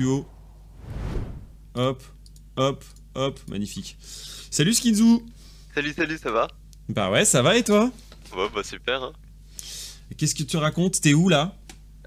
[0.00, 0.26] duo.
[1.74, 2.02] Hop,
[2.56, 3.98] hop, hop, magnifique.
[4.50, 5.20] Salut Skinzu
[5.74, 6.48] Salut, salut, ça va?
[6.88, 7.92] Bah ouais, ça va et toi?
[8.34, 9.02] Ouais, bah super.
[9.02, 9.12] Hein.
[10.16, 11.00] Qu'est-ce que tu racontes?
[11.02, 11.54] T'es où là?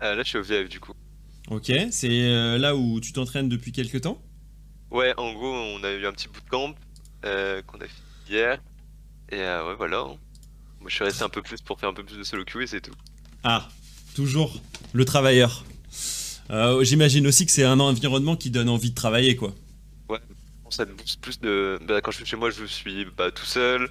[0.02, 0.94] Euh, là, je suis au VF du coup.
[1.52, 4.20] Ok, c'est euh, là où tu t'entraînes depuis quelques temps?
[4.90, 6.74] Ouais, en gros, on a eu un petit bootcamp
[7.26, 8.60] euh, qu'on a fait hier.
[9.30, 10.00] Et euh, ouais, voilà.
[10.00, 10.18] hein.
[10.82, 12.64] Moi, je suis resté un peu plus pour faire un peu plus de solo queue
[12.64, 12.96] et c'est tout.
[13.44, 13.70] Ah,
[14.16, 14.60] toujours
[14.94, 15.64] le travailleur.
[16.52, 19.54] Euh, J'imagine aussi que c'est un environnement qui donne envie de travailler quoi.
[20.70, 21.78] Ça me booste plus de.
[21.84, 23.90] Bah, quand je suis chez moi, je suis bah, tout seul.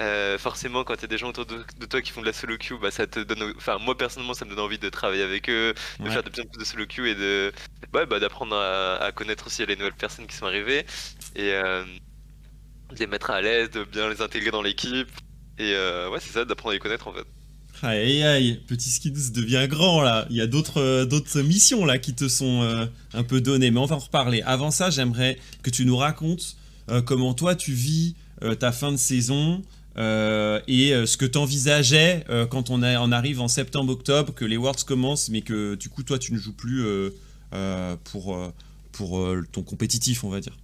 [0.00, 2.26] Euh, forcément, quand il y a des gens autour de, de toi qui font de
[2.26, 3.54] la solo queue, bah, ça te donne.
[3.56, 6.10] Enfin, moi personnellement, ça me donne envie de travailler avec eux, de Ouais.
[6.10, 7.52] faire de plus en plus de solo queue et de.
[7.94, 10.86] Ouais, bah, d'apprendre à, à connaître aussi les nouvelles personnes qui sont arrivées
[11.36, 11.84] et euh,
[12.90, 15.10] de les mettre à l'aise, de bien les intégrer dans l'équipe.
[15.58, 17.26] Et euh, ouais, c'est ça, d'apprendre à les connaître en fait.
[17.82, 20.26] Aïe aïe petit Skins devient grand là.
[20.30, 23.78] Il y a d'autres euh, missions là qui te sont euh, un peu données, mais
[23.80, 24.42] on va en reparler.
[24.42, 26.56] Avant ça, j'aimerais que tu nous racontes
[26.90, 29.62] euh, comment toi tu vis euh, ta fin de saison
[29.96, 34.82] et ce que tu envisageais quand on, a- on arrive en septembre-octobre, que les Worlds
[34.84, 36.84] commencent, mais que du coup toi tu ne joues plus
[38.02, 38.36] pour,
[38.90, 40.56] pour ton compétitif, on va dire.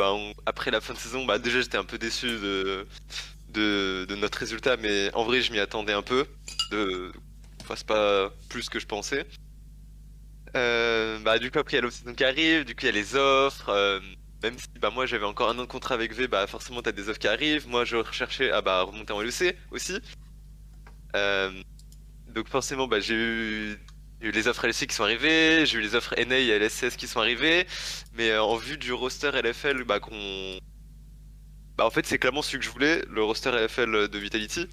[0.00, 2.86] On- après la fin de saison, bah, déjà j'étais un peu déçu de,
[3.52, 6.26] de, notre résultat, mais en vrai je m'y attendais un peu.
[6.70, 7.12] De...
[7.74, 9.26] C'est pas plus que je pensais.
[10.56, 12.88] Euh, bah, du coup, après il y a l'off-season qui arrive, du coup il y
[12.88, 13.70] a les offres.
[13.70, 14.00] euh,
[14.42, 16.92] même si bah, moi j'avais encore un an de contrat avec V, bah, forcément t'as
[16.92, 17.68] des offres qui arrivent.
[17.68, 19.98] Moi je recherchais à bah, remonter en LEC aussi.
[21.16, 21.50] Euh,
[22.28, 23.78] donc forcément bah, j'ai eu,
[24.20, 27.20] les offres LEC qui sont arrivées, j'ai eu les offres NA et LSS qui sont
[27.20, 27.66] arrivées.
[28.14, 30.58] Mais en vue du roster LFL, bah qu'on.
[31.78, 34.66] Bah en fait c'est clairement celui que je voulais, le roster LFL de Vitality.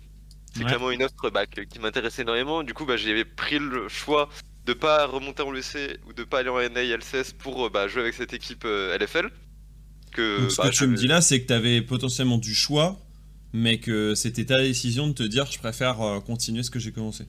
[0.54, 0.66] C'est Ouais.
[0.66, 2.64] clairement une offre bah, qui m'intéressait énormément.
[2.64, 4.30] Du coup bah j'ai pris le choix
[4.66, 7.70] de pas remonter en LEC ou de pas aller en NA et LCS pour euh,
[7.70, 9.30] bah, jouer avec cette équipe euh, LFL.
[10.12, 12.54] Que, Donc ce bah, que tu me dis là, c'est que tu avais potentiellement du
[12.56, 13.00] choix,
[13.54, 16.92] mais que c'était ta décision de te dire je préfère euh, continuer ce que j'ai
[16.92, 17.26] commencé.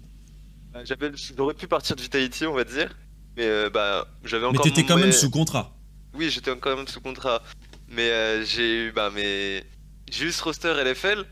[0.85, 2.97] j'avais- J'aurais pu partir de Vitality on va dire.
[3.37, 4.65] Mais euh, bah j'avais Mais encore.
[4.65, 5.77] t'étais mon- quand même mais- sous contrat.
[6.15, 7.43] Oui, j'étais quand même sous contrat.
[7.91, 11.25] Mais euh, j'ai eu bah j'ai eu ce roster LFL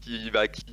[0.00, 0.64] qui bah qui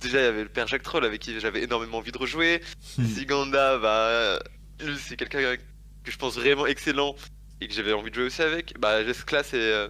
[0.00, 2.60] déjà il y avait le père Jacques Troll avec qui j'avais énormément envie de rejouer.
[2.80, 4.38] Siganda bah
[4.80, 7.14] lui c'est quelqu'un que je pense vraiment excellent
[7.60, 8.78] et que j'avais envie de jouer aussi avec.
[8.78, 9.88] Bah Jeskla c'est euh,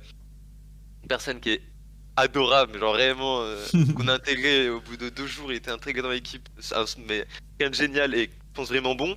[1.02, 1.62] une personne qui est
[2.16, 3.56] adorable, genre vraiment euh,
[3.96, 6.48] qu'on a intégré au bout de deux jours, il était intégré dans l'équipe,
[7.08, 7.26] mais
[7.58, 9.16] quelqu'un de génial et je pense vraiment bon.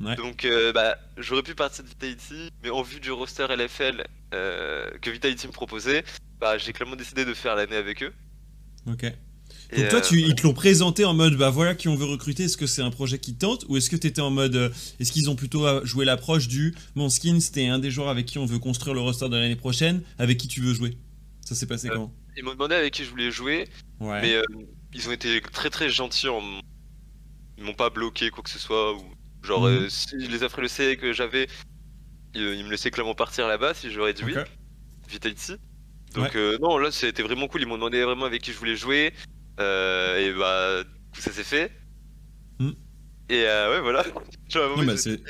[0.00, 0.16] Ouais.
[0.16, 4.04] Donc euh, bah j'aurais pu partir de Vitality, mais en vue du roster LFL euh,
[4.32, 6.04] que Vitality me proposait,
[6.40, 8.12] bah j'ai clairement décidé de faire l'année avec eux.
[8.90, 9.04] Ok.
[9.74, 11.96] Et, Donc toi, euh, tu, ils te l'ont présenté en mode bah voilà qui on
[11.96, 14.30] veut recruter, est-ce que c'est un projet qui te tente ou est-ce que t'étais en
[14.30, 14.68] mode euh,
[15.00, 18.26] est-ce qu'ils ont plutôt euh, joué l'approche du mon skin c'était un des joueurs avec
[18.26, 20.98] qui on veut construire le roster de l'année prochaine, avec qui tu veux jouer?
[21.40, 22.14] Ça s'est passé Euh, comment?
[22.36, 23.68] Ils m'ont demandé avec qui je voulais jouer,
[24.00, 24.20] Ouais.
[24.20, 24.42] mais euh,
[24.92, 26.42] ils ont été très très gentils en
[27.56, 29.02] ils m'ont pas bloqué quoi que ce soit ou
[29.42, 31.46] genre euh, si les offres LEC que j'avais
[32.34, 34.34] ils, ils me laissaient clairement partir là-bas si j'aurais dit oui.
[35.08, 35.52] Vitality
[36.14, 38.76] donc euh, non là c'était vraiment cool ils m'ont demandé vraiment avec qui je voulais
[38.76, 39.12] jouer
[39.60, 40.82] euh, et bah
[41.12, 41.72] tout ça s'est fait
[42.58, 42.74] Mhm.
[43.30, 44.04] et euh, ouais voilà
[44.48, 45.20] Genre, Non, bah, c'est-.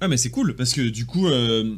[0.00, 1.76] Ah mais c'est cool parce que du coup euh,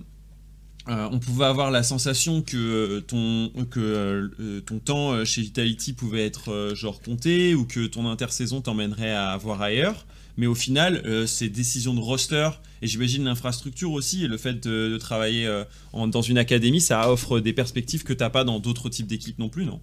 [0.88, 5.24] euh, on pouvait avoir la sensation que euh, ton que euh, euh, ton temps euh,
[5.24, 10.06] chez Vitality pouvait être euh, genre compté ou que ton intersaison t'emmènerait à voir ailleurs.
[10.36, 12.48] Mais au final, euh, ces décisions de roster
[12.80, 16.80] et j'imagine l'infrastructure aussi et le fait de, de travailler euh, en- dans une académie,
[16.80, 19.80] ça offre des perspectives que t'as pas dans d'autres types d'équipes non plus, non?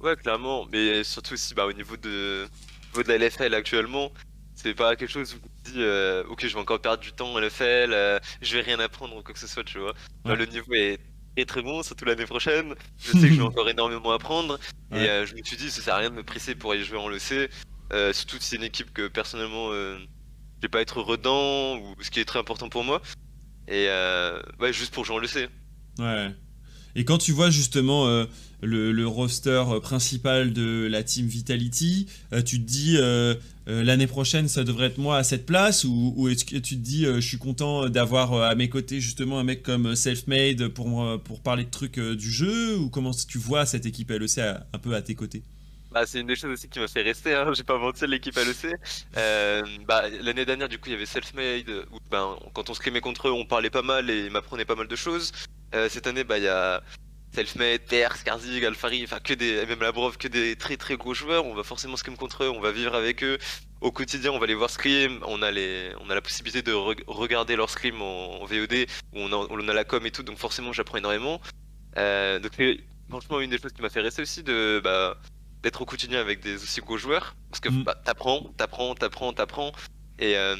[0.00, 4.10] Ouais, clairement, mais surtout aussi bah, au niveau de, au niveau de la LFL actuellement,
[4.54, 7.32] c'est pas quelque chose où me dis euh, ok je vais encore perdre du temps
[7.32, 9.94] en LFL, je vais rien apprendre ou quoi que ce soit, tu vois.
[10.24, 10.36] Ouais.
[10.36, 10.98] le niveau est
[11.36, 12.74] très très bon, surtout l'année prochaine.
[12.98, 14.58] Je sais que je vais encore énormément apprendre
[14.90, 15.04] Ouais.
[15.04, 16.84] et euh, je me suis dit ça sert à rien de me presser pour aller
[16.84, 17.48] jouer en LEC,
[17.92, 19.98] euh, surtout c'est une équipe que personnellement euh,
[20.62, 23.02] je vais pas être redans ou ce qui est très important pour moi.
[23.68, 24.40] Et euh,
[24.70, 25.50] juste pour jouer en LEC.
[25.98, 26.30] Ouais.
[26.94, 28.26] Et quand tu vois justement euh,
[28.60, 32.98] le, le roster principal de la team Vitality, euh, tu te dis
[33.66, 37.04] l'année prochaine ça devrait être moi à cette place ou, est-ce que tu te dis
[37.04, 41.64] je suis content d'avoir à mes côtés justement un mec comme Selfmade pour, pour parler
[41.64, 45.14] de trucs du jeu ou comment tu vois cette équipe LEC un peu à tes
[45.14, 45.42] côtés?
[45.92, 48.34] Bah, c'est une des choses aussi qui m'a fait rester, hein, j'ai pas menti, l'équipe
[48.34, 48.74] LEC.
[49.16, 52.80] Euh, bah, l'année dernière, du coup, il y avait Selfmade, où ben, quand on se
[52.80, 55.32] clémait contre eux, on parlait pas mal et ils m'apprenaient pas mal de choses.
[55.74, 56.82] Euh, cette année, bah, il y a
[57.34, 61.44] Selfmade, PR, Skarzig, Alfari, enfin, que des, même Labrov, que des très très gros joueurs.
[61.44, 63.38] On va forcément clémer contre eux, on va vivre avec eux.
[63.82, 66.72] au quotidien, on va les voir scrim, on a, les, on a la possibilité de
[66.72, 70.38] regarder leur scrim en, VOD, où on a, on a, la com et tout, donc
[70.38, 71.40] forcément j'apprends énormément.
[71.98, 72.52] Euh, donc
[73.10, 75.18] franchement, une des choses qui m'a fait rester aussi, de bah,
[75.62, 77.84] d'être au quotidien avec des aussi gros joueurs, parce que mm.
[77.84, 79.72] bah, t'apprends, t'apprends, t'apprends, t'apprends,
[80.18, 80.56] et euh,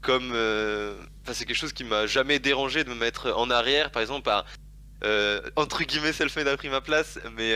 [0.00, 0.96] comme euh,
[1.32, 4.44] c'est quelque chose qui m'a jamais dérangé de me mettre en arrière, par exemple, à
[5.56, 7.54] entre guillemets self-made a pris ma place, mais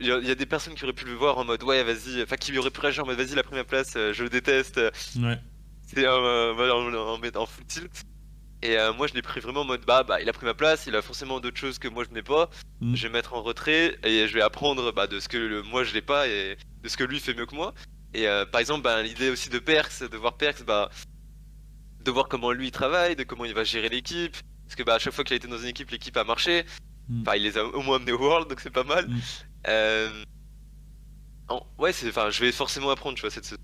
[0.00, 2.36] il y, a des personnes qui auraient pu le voir en mode ouais vas-y, enfin
[2.36, 4.76] qui auraient pu réagir en mode vas-y la première place, euh, je le déteste.
[5.16, 5.38] Ouais.
[5.86, 8.04] C'est euh, en, en, en, full tilt.
[8.62, 10.54] Et euh, moi je l'ai pris vraiment en mode bah bah il a pris ma
[10.54, 12.50] place, il a forcément d'autres choses que moi je n'ai pas.
[12.80, 12.94] Mm.
[12.94, 15.94] Je vais mettre en retrait et je vais apprendre bah, de ce que moi je
[15.94, 17.72] l'ai pas et de ce que lui fait mieux que moi.
[18.14, 20.90] Et par exemple bah, l'idée aussi de Perks, de voir Perks, bah
[22.04, 24.36] de voir comment lui il travaille, de comment il va gérer l'équipe.
[24.64, 26.64] Parce que bah à chaque fois qu'il a été dans une équipe, l'équipe a marché.
[27.08, 27.22] Mm.
[27.22, 29.08] Enfin, il les a au moins amenés au World, donc c'est pas mal.
[29.08, 29.20] Mm.
[29.68, 30.24] Euh...
[31.78, 33.56] Ouais, c'est, enfin, je vais forcément apprendre, tu vois, cette.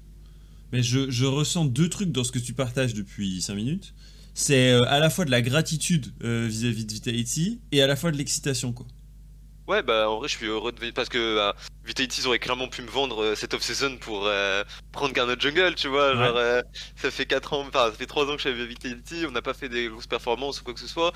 [0.73, 3.94] Mais je, je, ressens deux trucs dans ce que tu partages depuis 5 minutes.
[4.34, 7.96] C'est euh, à la fois de la gratitude euh, vis-à-vis de Vitality et à la
[7.96, 8.86] fois de l'excitation, quoi.
[9.66, 10.90] Ouais, bah en vrai, je suis heureux de.
[10.90, 14.28] Parce que bah, Vitality, ils auraient clairement pu me vendre euh, cette off-season pour
[14.92, 16.14] prendre Garnet Jungle, tu vois.
[16.14, 16.62] Genre,
[16.96, 19.31] ça fait 4 ans, enfin, ça fait 3 ans que je suis avec Vitality, on
[19.31, 21.12] n'a pas fait des grosses performances ou quoi que ce soit.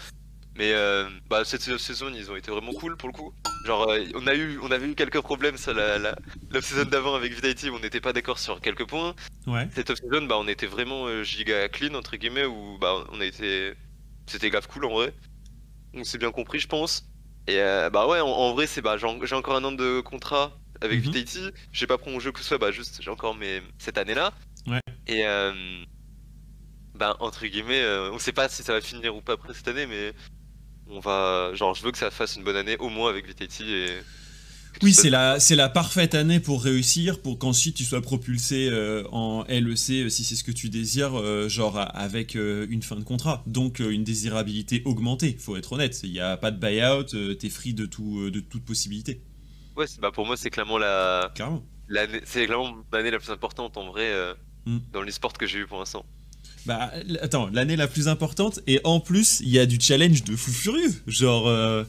[0.58, 3.32] Mais euh, bah, cette saison, ils ont été vraiment cool pour le coup.
[3.64, 6.16] Genre, euh, on, a eu, on avait eu quelques problèmes sur la, la,
[6.60, 9.14] saison d'avant avec Vitality, on n'était pas d'accord sur quelques points.
[9.46, 9.68] Ouais.
[9.72, 13.24] Cette off-season, bah, on était vraiment euh, giga clean, entre guillemets, où bah, on a
[13.24, 13.74] été.
[14.26, 15.14] C'était grave cool en vrai.
[15.94, 17.08] Donc c'est bien compris, je pense.
[17.46, 17.56] Et
[17.92, 20.52] bah ouais, en, vrai, c'est bah, j'ai encore un an de contrat
[20.82, 21.50] avec mm Vitality.
[21.72, 23.62] J'ai pas prolongé que ce soit, bah juste, j'ai encore mes...
[23.78, 24.34] cette année-là.
[24.66, 24.80] Ouais.
[25.06, 25.24] Et
[26.94, 27.82] bah, entre guillemets,
[28.12, 30.12] on sait pas si ça va finir ou pas après cette année, mais
[30.90, 33.70] on va, genre, je veux que ça fasse une bonne année, au moins avec Viteti
[33.70, 33.98] et.
[34.82, 39.02] Oui, c'est la, c'est la parfaite année pour réussir, pour qu'ensuite tu sois propulsé euh,
[39.10, 43.02] en LEC euh, si c'est ce que tu désires, euh, genre avec une fin de
[43.02, 43.42] contrat.
[43.46, 45.98] Donc une désirabilité augmentée, faut être honnête.
[46.04, 49.20] Il n'y a pas de buyout, t'es free de, tout, de toute possibilité.
[49.76, 51.32] Ouais, bah pour moi c'est clairement la.
[51.34, 51.64] Carrément.
[52.24, 54.12] C'est clairement l'année la plus importante en vrai
[54.66, 54.78] mm.
[54.92, 56.04] dans l'esport que j'ai eu pour l'instant.
[56.68, 56.92] Bah,
[57.22, 60.52] attends, l'année la plus importante, et en plus, il y a du challenge de fou
[60.52, 60.92] furieux.
[61.06, 61.82] Genre, euh,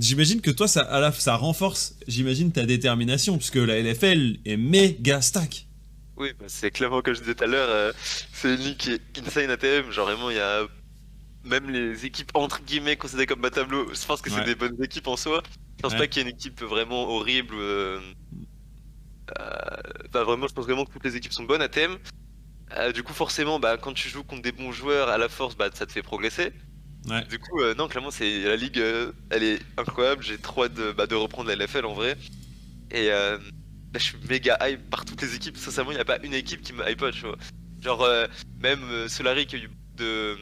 [0.00, 5.68] j'imagine que toi, ça, ça renforce, j'imagine, ta détermination, puisque la LFL est méga stack.
[6.16, 7.92] Oui, bah, c'est clairement, comme je disais tout à l'heure, euh,
[8.32, 9.92] c'est une ligue qui est insane ATM.
[9.92, 10.66] Genre, vraiment, il y a
[11.44, 13.86] même les équipes entre guillemets considérées comme bas tableau.
[13.94, 15.44] Je pense que c'est des bonnes équipes en soi.
[15.76, 17.54] Je pense pas qu'il y ait une équipe vraiment horrible.
[17.56, 18.00] Euh...
[20.12, 21.98] Bah, vraiment, je pense vraiment que toutes les équipes sont bonnes à thème.
[22.72, 25.56] Euh, du coup, forcément, bah, quand tu joues contre des bons joueurs à la force,
[25.56, 26.52] bah, ça te fait progresser.
[27.28, 30.22] Du coup, euh, non, clairement, c'est la ligue, euh, elle est incroyable.
[30.22, 32.16] J'ai trop hâte de, bah, de, reprendre la LFL en vrai.
[32.90, 35.56] Et bah, je suis méga hype par toutes les équipes.
[35.56, 37.36] Sincèrement, il n'y a pas une équipe qui me hype pas, tu vois.
[37.80, 38.08] Genre,
[38.60, 40.36] même Solari qui a eu de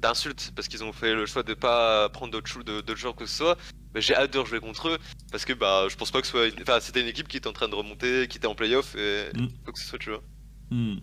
[0.00, 3.36] d'insultes parce qu'ils ont fait le choix de pas prendre d'autres de, joueurs que ce
[3.36, 3.58] soit.
[3.94, 4.98] Mais j'ai hâte de rejouer contre eux
[5.32, 6.48] parce que bah je pense pas que ce soit.
[6.60, 9.30] Enfin, c'était une équipe qui était en train de remonter, qui était en playoff et
[9.34, 9.48] mm.
[9.64, 10.22] quoi que ce soit, tu vois.
[10.70, 10.98] Mm.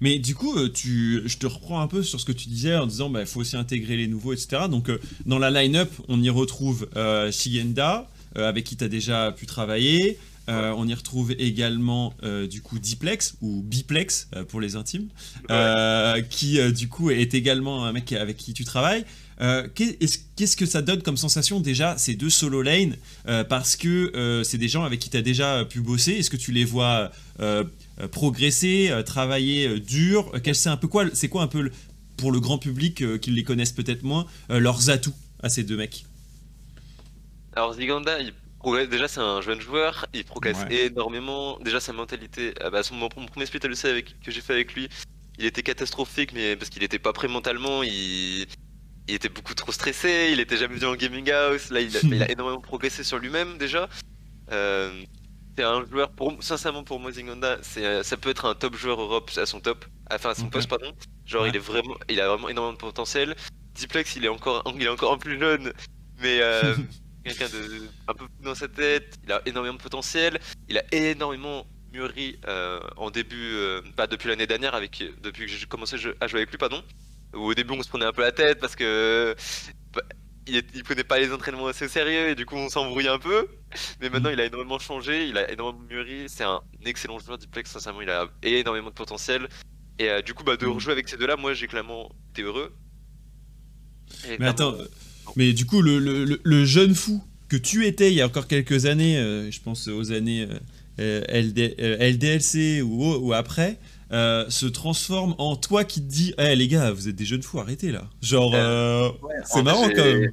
[0.00, 2.76] Mais du coup, euh, tu, je te reprends un peu sur ce que tu disais
[2.76, 4.62] en disant qu'il bah, faut aussi intégrer les nouveaux, etc.
[4.70, 9.32] Donc, euh, dans la line-up, on y retrouve euh, Shigenda, avec qui tu as déjà
[9.32, 10.16] pu travailler.
[10.46, 12.14] on y retrouve également
[12.48, 15.08] du coup Diplex ou Biplex pour les intimes,
[16.30, 19.04] qui du coup est également un mec avec qui tu travailles.
[19.74, 22.96] Qu'est-ce que ça donne comme sensation déjà ces deux solo lane?
[23.48, 26.12] Parce que c'est des gens avec qui tu as déjà pu bosser.
[26.12, 27.10] Est-ce que tu les vois
[27.40, 27.64] euh,
[28.08, 31.70] progresser, euh, travailler euh, dur C'est un peu quoi C'est quoi un peu
[32.16, 36.04] pour le grand public qui les connaissent peut-être moins leurs atouts à ces deux mecs?
[37.56, 38.18] Alors Ziganda,
[38.90, 41.58] déjà c'est un jeune joueur, il progresse énormément.
[41.60, 44.90] Déjà sa mentalité, bah, mon, premier split avec, que j'ai fait avec lui,
[45.38, 48.46] il était catastrophique, mais parce qu'il était pas prêt mentalement, il,
[49.08, 51.70] était beaucoup trop stressé, il était jamais venu en gaming house.
[51.70, 53.88] Là, il a, il a énormément progressé sur lui-même déjà.
[54.52, 54.90] Euh,
[55.60, 58.98] c'est un joueur, pour, sincèrement pour moi, Zingonda, c'est, ça peut être un top joueur
[58.98, 60.92] Europe à son top, enfin à son poste, pardon.
[61.26, 63.36] Genre, il est vraiment, il a vraiment énormément de potentiel.
[63.74, 65.72] Diplex, il est encore, il est encore un plus jeune,
[66.18, 66.74] mais euh,
[67.24, 69.18] quelqu'un de un peu dans sa tête.
[69.24, 70.40] Il a énormément de potentiel.
[70.68, 75.52] Il a énormément mûri euh, en début, euh, pas depuis l'année dernière, avec depuis que
[75.52, 76.82] j'ai commencé à jouer avec lui, pardon.
[77.34, 79.36] Où au début on se prenait un peu la tête parce que
[79.92, 80.02] bah,
[80.50, 83.48] il, prenait pas les entraînements assez sérieux et du coup on s'embrouillait un peu.
[84.00, 86.24] Mais maintenant il a énormément changé, il a énormément mûri.
[86.28, 89.48] C'est un excellent joueur Diplex, sincèrement il a énormément de potentiel.
[89.98, 90.70] Et euh, du coup bah, de mm.
[90.70, 92.74] rejouer avec ces deux-là, moi j'ai clairement été heureux.
[94.38, 94.76] mais attends,
[95.36, 99.18] mais du coup le, jeune fou que tu étais il y a encore quelques années,
[99.18, 100.46] euh, je pense aux années
[100.98, 103.78] LDLC ou, ou après,
[104.10, 107.60] se transforme en toi qui te dis Eh les gars, vous êtes des jeunes fous,
[107.60, 108.08] arrêtez là.
[108.22, 108.52] Genre,
[109.44, 110.32] c'est marrant quand même.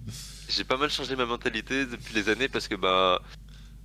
[0.50, 3.22] J'ai pas mal changé ma mentalité depuis les années parce que bah.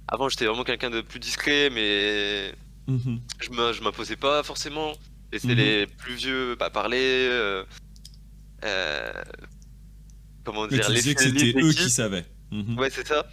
[0.09, 2.53] Avant, j'étais vraiment quelqu'un de plus discret, mais.
[2.87, 3.21] Mhm.
[3.41, 4.93] Je m'imposais pas forcément.
[5.33, 5.55] Laisser mhm.
[5.55, 7.29] les plus vieux bah, parler.
[8.65, 9.13] Euh,
[10.45, 12.27] comment dire, les que c'était eux qui savaient.
[12.51, 12.79] Mhm.
[12.79, 13.27] Ouais, c'est ça.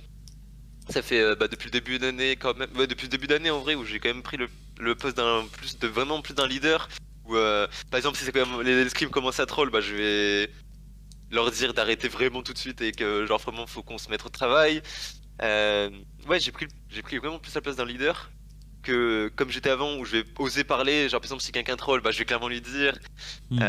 [0.90, 3.60] Ça fait euh, bah, depuis le début d'année quand même, depuis le début d'année en
[3.60, 4.50] vrai où j'ai quand même pris le,
[4.96, 6.90] poste d'un plus de vraiment plus d'un leader.
[7.26, 9.96] Où euh, par exemple si c'est quand même les scrims commencent à troll, bah je
[9.96, 10.52] vais
[11.32, 14.26] leur dire d'arrêter vraiment tout de suite et que genre vraiment faut qu'on se mette
[14.26, 14.82] au travail.
[15.42, 18.32] ouais, j'ai pris j'ai pris vraiment plus la place d'un leader
[18.82, 21.10] que comme j'étais avant où je vais oser parler.
[21.10, 22.98] Genre par exemple si quelqu'un troll, bah je vais clairement lui dire.
[23.50, 23.60] Hmm.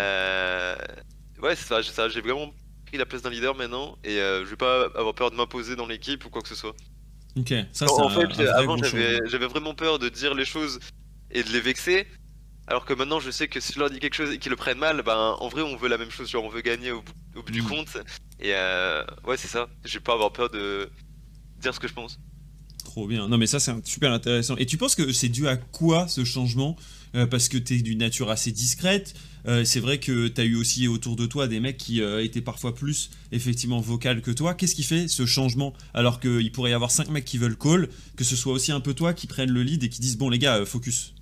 [1.43, 2.53] Ouais, c'est ça, j'ai vraiment
[2.87, 5.77] pris la place d'un leader maintenant et euh, je vais pas avoir peur de m'imposer
[5.77, 6.75] dans l'équipe ou quoi que ce soit.
[7.37, 10.81] Ok, ça c'est En fait, avant j'avais vraiment peur de dire les choses
[11.33, 12.07] et de les vexer.
[12.67, 14.57] Alors que maintenant je sais que si je leur dis quelque chose et qu'ils le
[14.57, 17.03] prennent mal, ben en vrai on veut la même chose, genre on veut gagner au
[17.03, 17.67] bout, du mm.
[17.67, 17.99] compte.
[18.39, 20.89] Et euh, ouais c'est ça, je vais pas avoir peur de
[21.59, 22.21] dire ce que je pense.
[22.85, 23.29] Trop bien.
[23.29, 24.57] Non mais ça c'est super intéressant.
[24.57, 26.77] Et tu penses que c'est dû à quoi ce changement?
[27.15, 29.15] Euh, Parce que tu es d'une nature assez discrète.
[29.47, 32.23] Euh, c'est vrai que tu as eu aussi autour de toi des mecs qui euh,
[32.23, 34.55] étaient parfois plus effectivement vocal que toi.
[34.55, 35.73] Qu'est-ce qui fait ce changement?
[35.95, 38.81] Alors qu'il pourrait y avoir 5 mecs qui veulent call, que ce soit aussi un
[38.81, 41.15] peu toi qui prennent le lead et qui disent bon les gars, focus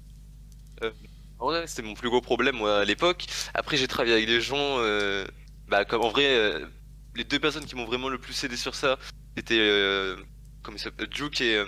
[1.40, 3.26] Ouais, c'était mon plus gros problème moi à l'époque.
[3.54, 4.78] Après j'ai travaillé avec des gens,
[5.68, 6.60] bah comme en vrai,
[7.14, 8.98] les deux personnes qui m'ont vraiment le plus aidé sur ça,
[9.36, 10.16] c'était
[10.62, 11.62] comme il s'appelle, Juke et,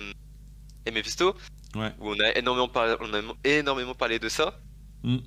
[0.85, 1.35] et Mephisto.
[1.75, 1.93] Ouais.
[1.99, 4.59] Où on a énormément parlé, on a énormément parlé de ça.
[5.03, 5.17] Mm.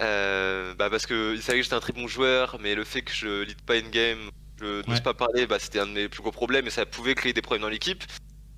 [0.00, 3.02] Euh, bah parce que il savait que j'étais un très bon joueur, mais le fait
[3.02, 4.30] que je lead pas une game,
[4.60, 7.14] je n'ose pas parler, bah c'était un de mes plus gros problèmes et ça pouvait
[7.14, 8.02] créer des problèmes dans l'équipe.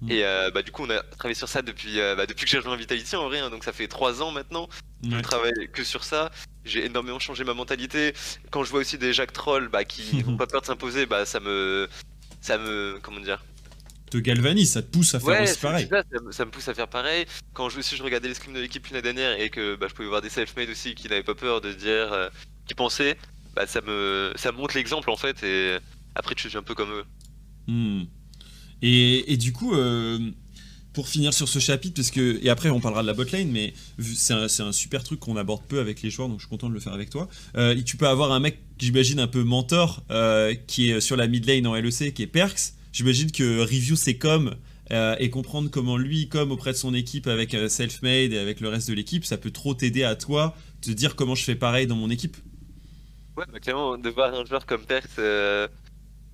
[0.01, 0.11] Mm.
[0.11, 2.51] Et euh, bah du coup on a travaillé sur ça depuis euh, bah, depuis que
[2.51, 4.69] j'ai rejoint Vitality en vrai, hein, donc ça fait 3 ans maintenant.
[5.03, 6.31] Je travaille que sur ça.
[6.65, 8.15] J'ai énormément changé ma mentalité.
[8.51, 11.27] Quand je vois aussi des Jack Troll bah, qui n'ont pas peur de s'imposer, bah
[11.27, 11.89] ça me
[12.41, 13.45] ça me comment dire?
[14.11, 15.89] Te galvanise, ça te pousse à faire aussi pareil.
[16.31, 17.27] Ça, me pousse à faire pareil.
[17.53, 19.95] Quand je, aussi je regardais les scrims de l'équipe l'année dernière et que bah, je
[19.95, 22.29] pouvais voir des self-made aussi qui n'avaient pas peur de dire, euh,
[22.67, 23.17] qui pensaient,
[23.55, 25.79] bah, ça, me, ça montre l'exemple en fait et
[26.15, 27.05] après tu suis un peu comme eux.
[27.67, 28.05] Hmm.
[28.83, 30.19] Et, du coup, euh,
[30.93, 33.75] pour finir sur ce chapitre, parce que, et après on parlera de la botlane, mais
[33.99, 36.75] c'est un, super truc qu'on aborde peu avec les joueurs, donc je suis content de
[36.75, 37.29] le faire avec toi.
[37.57, 40.05] Euh, tu peux avoir un mec, j'imagine, un peu mentor,
[40.67, 44.19] qui est sur la mid lane en LEC, qui est Perks J'imagine que review c'est
[44.19, 44.55] comme
[44.93, 48.61] euh, et comprendre comment lui, comme auprès de son équipe avec euh, Selfmade et avec
[48.61, 50.55] le reste de l'équipe, ça peut trop t'aider à toi
[50.87, 52.37] de dire comment je fais pareil dans mon équipe.
[53.37, 54.83] Ouais, bah, clairement, de voir un joueur comme
[55.19, 55.67] euh,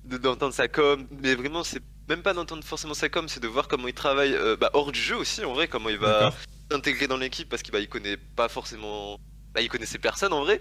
[0.05, 3.67] d'entendre sa com, mais vraiment, c'est même pas d'entendre forcément sa com, c'est de voir
[3.67, 6.33] comment il travaille bah, hors du jeu aussi, en vrai, comment il va
[6.71, 9.17] s'intégrer dans l'équipe parce qu'il bah, il connaît pas forcément.
[9.53, 10.59] Bah, il connaissait personne en vrai.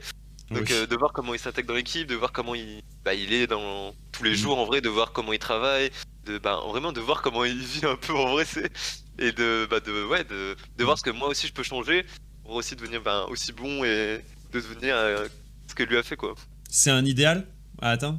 [0.51, 3.33] Donc euh, de voir comment il s'intègre dans l'équipe, de voir comment il, bah, il
[3.33, 4.35] est dans tous les mm.
[4.35, 5.91] jours en vrai, de voir comment il travaille,
[6.27, 8.71] de bah, vraiment de voir comment il vit un peu en vrai, c'est
[9.19, 12.05] et de bah, de ouais de, de voir ce que moi aussi je peux changer
[12.43, 15.29] pour aussi devenir bah, aussi bon et de devenir euh,
[15.69, 16.35] ce que lui a fait quoi.
[16.69, 17.47] C'est un idéal
[17.81, 18.19] à atteindre?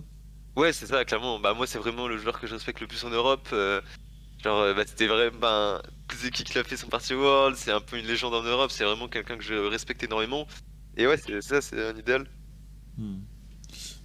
[0.55, 1.39] Ouais c'est ça clairement.
[1.39, 3.47] Bah moi c'est vraiment le joueur que je respecte le plus en Europe.
[3.53, 3.81] Euh,
[4.43, 7.97] genre bah, c'était vraiment bah, qui qui l'a fait son party world, c'est un peu
[7.97, 10.47] une légende en Europe, c'est vraiment quelqu'un que je respecte énormément.
[10.97, 12.27] Et ouais, c'est ça, c'est un idéal.
[12.97, 13.19] Hmm.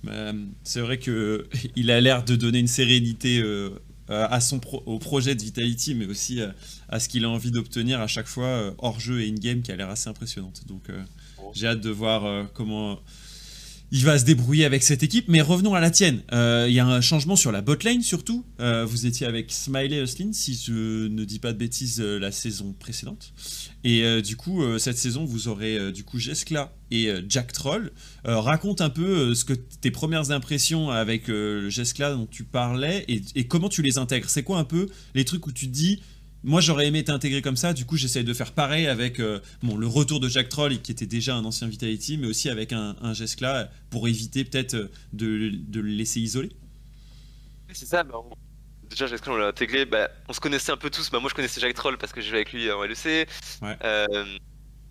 [0.05, 3.43] Bah, c'est vrai que il a l'air de donner une sérénité
[4.09, 6.53] euh, à son au projet de Vitality, mais aussi euh,
[6.89, 9.73] à, ce qu'il a envie d'obtenir à chaque fois euh, hors jeu et in-game, qui
[9.73, 10.65] a l'air assez impressionnante.
[10.69, 10.85] Donc
[11.55, 13.01] j'ai hâte de voir comment
[13.93, 15.27] il va se débrouiller avec cette équipe.
[15.29, 16.23] Mais revenons à la tienne.
[16.33, 18.45] Il y a un changement sur la botlane surtout.
[18.59, 23.33] vous étiez avec Smiley Oslin, si je ne dis pas de bêtises, la saison précédente.
[23.87, 27.53] Et euh, du coup, euh, cette saison, vous aurez euh, du coup Jeskla et Jack
[27.53, 27.93] Troll.
[28.25, 31.29] raconte un peu ce que tes premières impressions avec
[31.69, 34.31] Jeskla dont tu parlais et, comment tu les intègres.
[34.31, 36.01] C'est quoi un peu les trucs où tu te dis,
[36.47, 39.21] moi j'aurais aimé t'intégrer comme ça, du coup j'essaye de faire pareil avec
[39.63, 42.73] bon, le retour de Jack Troll qui était déjà un ancien Vitality, mais aussi avec
[42.73, 44.77] un, un Jeskla pour éviter peut-être
[45.13, 46.51] de, de, le laisser isoler.
[47.73, 48.15] C'est ça, bah,
[48.89, 51.35] déjà Jacques on l'a intégré, bah, on se connaissait un peu tous, bah, moi je
[51.35, 53.77] connaissais Jack Troll parce que je jouais avec lui en LEC, ouais.
[53.85, 54.07] euh,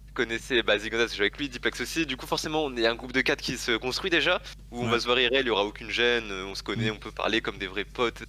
[0.07, 2.65] je connaissais bah, Zigonas parce que je jouais avec lui, Diplex aussi, du coup forcément
[2.65, 5.17] on est un groupe de 4 qui se construit déjà, où on va se voir
[5.19, 7.85] IRL, il n'y aura aucune gêne, on se connaît, on peut parler comme des vrais
[7.85, 8.23] potes,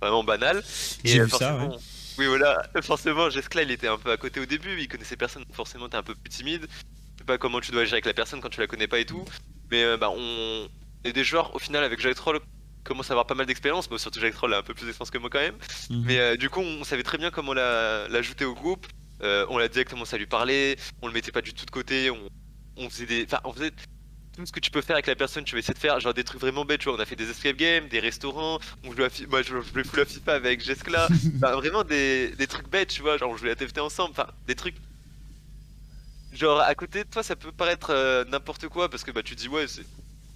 [0.00, 0.62] vraiment banal.
[1.04, 1.76] Et vu ça, ouais.
[2.18, 5.44] Oui voilà, forcément Jeskla il était un peu à côté au début, il connaissait personne,
[5.52, 8.14] forcément t'es un peu plus timide, je sais pas comment tu dois agir avec la
[8.14, 9.24] personne quand tu la connais pas et tout,
[9.70, 10.68] mais euh, bah on
[11.04, 12.40] est des joueurs au final avec Jack Troll
[12.84, 15.10] commence à avoir pas mal d'expérience, mais surtout Jack Troll a un peu plus d'expérience
[15.10, 15.56] que moi quand même.
[15.90, 16.04] Mhm.
[16.06, 18.86] Mais euh, du coup, on savait très bien comment l'ajouter au groupe.
[19.22, 21.70] euh, on l'a direct commencé à lui parler, on le mettait pas du tout de
[21.70, 22.28] côté, on,
[22.76, 23.24] on faisait des.
[23.24, 23.70] Enfin, on faisait
[24.36, 26.14] tout ce que tu peux faire avec la personne, tu vas essayer de faire, genre
[26.14, 26.98] des trucs vraiment bêtes, tu vois.
[26.98, 29.84] On a fait des escape games, des restaurants, on jouait à FIFA, moi je jouais
[29.84, 33.36] full à FIFA avec Jeskla, enfin, vraiment des, des trucs bêtes, tu vois, genre on
[33.36, 34.76] jouait à TFT ensemble, enfin des trucs.
[36.32, 39.36] Genre à côté de toi, ça peut paraître euh, n'importe quoi parce que bah tu
[39.36, 39.86] dis ouais, c'est-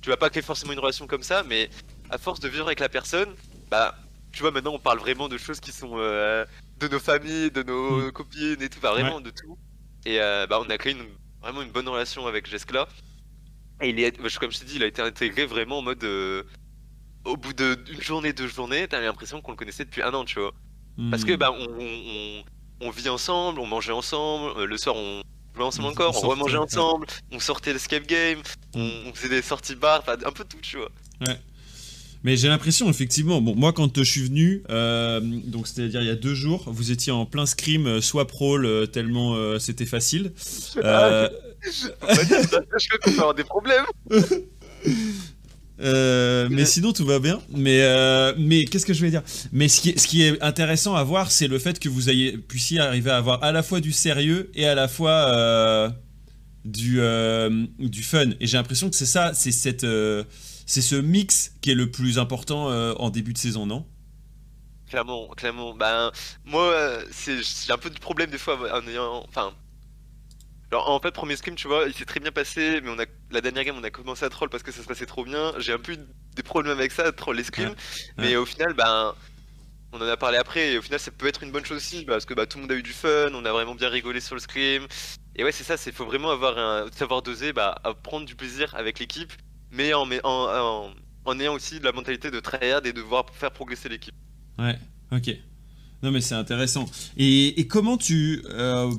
[0.00, 1.68] tu vas pas créer forcément une relation comme ça, mais
[2.10, 3.34] à force de vivre avec la personne,
[3.68, 3.96] bah
[4.30, 6.44] tu vois maintenant on parle vraiment de choses qui sont euh,
[6.78, 9.58] de nos familles, de nos copines et tout, enfin vraiment de tout.
[10.06, 11.04] Et euh, bah on a créé une,
[11.42, 12.86] vraiment une bonne relation avec Jeskla.
[13.80, 16.02] Et il est, bah, comme je t'ai dit, il a été intégré vraiment en mode.
[16.04, 16.42] euh,
[17.24, 20.24] au bout de- d'une journée, deux journées, t'as l'impression qu'on le connaissait depuis un an,
[20.24, 20.52] tu vois.
[21.10, 21.36] Parce que Hmm.
[21.36, 22.42] bah on,
[22.80, 25.22] on, vit ensemble, on mangeait ensemble, euh, le soir on
[25.54, 26.64] jouait ensemble encore, on, remangeait ouais.
[26.64, 28.40] ensemble, on sortait l'escape game,
[28.74, 30.90] on, on faisait des sorties bar, enfin un peu tout, tu vois.
[32.24, 36.10] Mais j'ai l'impression, effectivement, bon, moi quand je suis venu, euh, donc c'est-à-dire il y
[36.10, 39.86] a deux jours, vous étiez en plein scrim, euh, soit prol, euh, tellement euh, c'était
[39.86, 40.32] facile.
[40.84, 41.28] Euh,
[42.28, 43.84] dire ça, je crois qu'on peut avoir des problèmes.
[45.80, 47.40] euh, mais sinon tout va bien.
[47.50, 49.22] Mais, euh, mais qu'est-ce que je vais dire?
[49.52, 52.10] Mais ce qui, est, ce qui est intéressant à voir, c'est le fait que vous
[52.10, 55.90] ayez, puissiez arriver à avoir à la fois du sérieux et à la fois euh,
[56.64, 58.30] du, euh, du fun.
[58.40, 60.22] Et j'ai l'impression que c'est ça, c'est cette, euh,
[60.68, 63.86] c'est ce mix qui est le plus important euh, en début de saison, non?
[64.86, 65.74] Clairement, clairement.
[65.74, 66.12] Ben,
[66.44, 69.24] moi, euh, c'est j'ai un peu de problème des fois en ayant.
[69.26, 69.54] Enfin.
[70.70, 73.06] Alors, en fait, premier scrim, tu vois, il s'est très bien passé, mais on a
[73.30, 75.54] la dernière game, on a commencé à troll parce que ça se passait trop bien.
[75.56, 75.98] J'ai un peu eu
[76.36, 77.70] des problèmes avec ça, troll les scrims.
[77.70, 77.74] Ouais.
[78.18, 79.14] Mais au final, ben.
[79.90, 82.04] On en a parlé après, et au final, ça peut être une bonne chose aussi,
[82.04, 84.20] parce que bah, tout le monde a eu du fun, on a vraiment bien rigolé
[84.20, 84.86] sur le scrim.
[85.34, 88.34] Et ouais, c'est ça, c'est faut vraiment avoir un savoir doser, bah, à prendre du
[88.34, 89.32] plaisir avec l'équipe,
[89.70, 90.94] mais en, mais en, en,
[91.24, 94.14] en ayant aussi de la mentalité de tryhard et de devoir faire progresser l'équipe.
[94.58, 94.78] Ouais,
[95.12, 95.30] ok.
[96.02, 96.88] Non mais c'est intéressant.
[97.16, 98.92] Et, et comment tu, euh,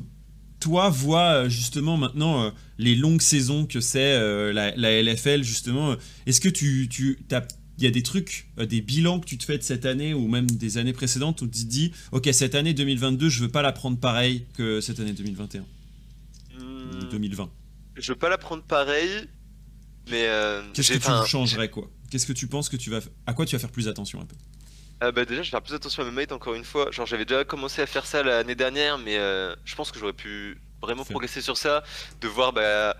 [0.60, 5.44] toi, vois euh, justement maintenant euh, les longues saisons que c'est euh, la, la LFL
[5.44, 5.96] justement
[6.26, 7.48] Est-ce que tu, tu t'as-
[7.78, 10.28] il y a des trucs, des bilans que tu te fais de cette année ou
[10.28, 13.62] même des années précédentes où tu te dis, ok, cette année 2022, je veux pas
[13.62, 15.65] la prendre pareil que cette année 2021 ou
[16.58, 17.50] Hmm, 2020.
[17.96, 19.10] Je veux pas la prendre pareil,
[20.10, 21.89] mais euh, Qu'est-ce que tu changerais quoi?
[22.10, 24.26] Qu'est-ce que tu penses que tu vas, à quoi tu vas faire plus attention un
[24.26, 24.36] peu?
[25.04, 26.91] Euh, bah déjà, je vais faire plus attention à mes mates encore une fois.
[26.91, 30.13] Genre, j'avais déjà commencé à faire ça l'année dernière, mais euh, je pense que j'aurais
[30.13, 31.13] pu vraiment Faire.
[31.13, 31.84] progresser sur ça,
[32.22, 32.95] de voir bah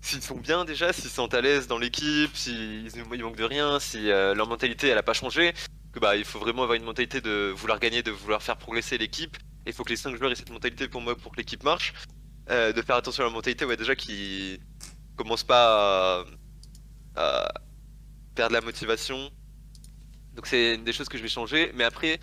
[0.00, 3.44] s'ils sont bien déjà, s'ils se sentent à l'aise dans l'équipe, s'ils ils manquent de
[3.44, 5.52] rien, si euh, leur mentalité elle a pas changé.
[5.92, 8.98] Que bah il faut vraiment avoir une mentalité de vouloir gagner, de vouloir faire progresser
[8.98, 9.36] l'équipe.
[9.66, 11.92] Il faut que les 5 joueurs aient cette mentalité pour moi pour que l'équipe marche.
[12.48, 14.58] De faire attention à leur mentalité, ouais déjà qui
[15.18, 16.24] commence pas à,
[17.16, 17.52] à
[18.34, 19.30] perdre la motivation.
[20.34, 21.72] Donc c'est une des choses que je vais changer.
[21.74, 22.20] Mais après,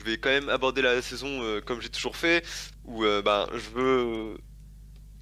[0.00, 2.44] je vais quand même aborder la saison euh, comme j'ai toujours fait,
[2.84, 4.36] où euh, bah, je veux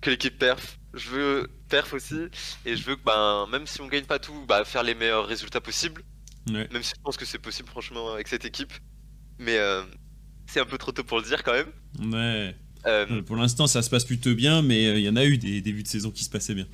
[0.00, 2.28] que l'équipe perf, je veux perf aussi,
[2.64, 5.26] et je veux que ben même si on gagne pas tout, bah, faire les meilleurs
[5.26, 6.02] résultats possibles.
[6.48, 6.66] Ouais.
[6.72, 8.72] Même si je pense que c'est possible franchement avec cette équipe.
[9.38, 9.84] Mais euh,
[10.46, 11.72] c'est un peu trop tôt pour le dire quand même.
[12.12, 12.56] Ouais.
[12.86, 15.24] Euh, Euh, Pour l'instant, ça se passe plutôt bien, mais euh, il y en a
[15.24, 16.66] eu des débuts de saison qui se passaient bien.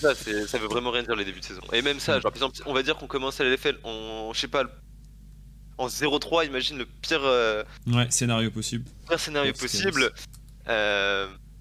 [0.00, 0.12] Ça,
[0.58, 1.62] veut vraiment rien dire les débuts de saison.
[1.72, 4.40] Et même ça, genre par exemple, on va dire qu'on commence à l'LFL en, je
[4.40, 4.64] sais pas,
[5.76, 8.84] en 0-3, imagine le pire, euh, Ouais, scénario possible.
[9.08, 10.10] pire scénario possible.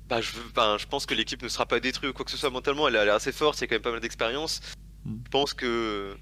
[0.09, 2.37] Bah, je, ben, je pense que l'équipe ne sera pas détruite ou quoi que ce
[2.37, 4.59] soit mentalement, elle a l'air assez forte, il y a quand même pas mal d'expérience.
[5.05, 5.15] Mm.
[5.25, 6.15] Je pense que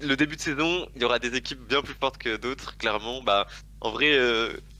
[0.00, 3.22] le début de saison, il y aura des équipes bien plus fortes que d'autres, clairement.
[3.22, 3.46] Bah,
[3.80, 4.18] en vrai,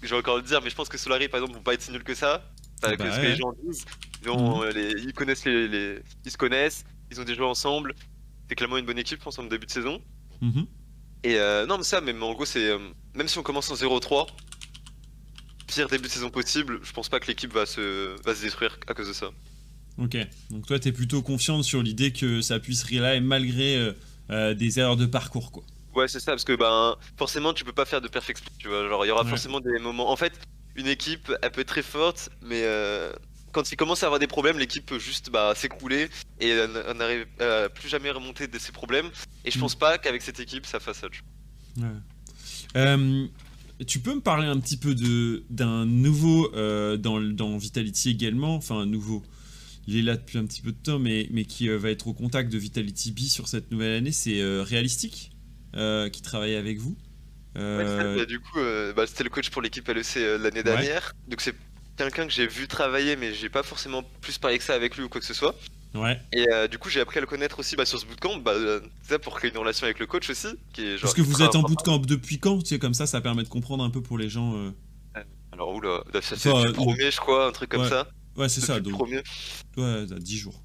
[0.06, 1.82] je vais encore le dire, mais je pense que Solari, par exemple, vont pas être
[1.82, 2.50] si nuls que ça.
[2.82, 3.84] Ah que bah ce que les gens disent.
[4.22, 4.62] Ils, ont, Mhm.
[4.64, 7.94] euh, les- ils connaissent les, les- Ils se connaissent, ils ont déjà joué ensemble.
[8.48, 10.00] C'est clairement une bonne équipe, je pense, en début de saison.
[10.40, 10.66] Mhm.
[11.24, 12.68] Et euh, non, mais ça, même en gros, c'est.
[12.70, 12.78] euh,
[13.14, 14.26] même si on commence en 0-3,
[15.66, 18.78] pire début de saison possible, je pense pas que l'équipe va se, va se détruire
[18.86, 19.30] à cause de ça.
[19.98, 20.16] Ok.
[20.50, 23.92] Donc toi, t'es plutôt confiante sur l'idée que ça puisse rely malgré
[24.30, 25.64] euh, des erreurs de parcours, quoi.
[25.96, 28.68] Ouais, c'est ça, parce que ben, forcément, tu peux pas faire de perfect split, tu
[28.68, 28.86] vois.
[28.88, 29.28] Genre, il y aura Ouais.
[29.30, 30.10] forcément des moments.
[30.10, 30.32] En fait,
[30.74, 33.12] une équipe, elle peut être très forte, mais euh,
[33.52, 36.98] quand il commence à avoir des problèmes, l'équipe peut juste bah, s'écrouler et euh, n-
[36.98, 39.08] n'arrive euh, plus jamais à remonter de ses problèmes.
[39.46, 39.60] Et je Mm.
[39.62, 41.08] pense pas qu'avec cette équipe, ça fasse ça.
[41.08, 41.22] tu
[41.76, 41.88] vois.
[41.88, 41.94] Ouais.
[42.76, 43.26] Euh,
[43.86, 48.54] tu peux me parler un petit peu de d'un nouveau euh, dans, dans Vitality également,
[48.56, 49.22] enfin un nouveau.
[49.86, 52.06] Il est là depuis un petit peu de temps, mais, mais qui euh, va être
[52.08, 54.12] au contact de Vitality B sur cette nouvelle année.
[54.12, 55.30] C'est euh, Realistic?
[55.76, 56.96] Euh, qui travaille avec vous.
[57.56, 61.12] Euh, Ouais, bah, du coup, euh, bah, c'était le coach pour l'équipe LEC l'année dernière.
[61.28, 61.54] Donc c'est
[61.96, 65.04] quelqu'un que j'ai vu travailler, mais j'ai pas forcément plus parlé que ça avec lui
[65.04, 65.54] ou quoi que ce soit.
[65.94, 66.20] ouais.
[66.32, 68.52] Et euh, du coup, j'ai appris à le connaître aussi bah, sur ce bootcamp, bah,
[68.52, 70.48] euh, ça pour créer une relation avec le coach aussi.
[70.74, 72.58] Qui est, genre, Parce que vous êtes en bootcamp depuis quand?
[72.58, 74.54] Tu sais, comme ça, ça permet de comprendre un peu pour les gens.
[74.56, 74.70] euh.
[75.52, 78.06] Alors, oula, ça c'est le premier, je crois, un truc comme ça.
[78.36, 78.78] Ouais, c'est ça.
[78.80, 78.92] Donc...
[78.92, 79.22] Premier.
[79.78, 80.62] Ouais, 10 jours.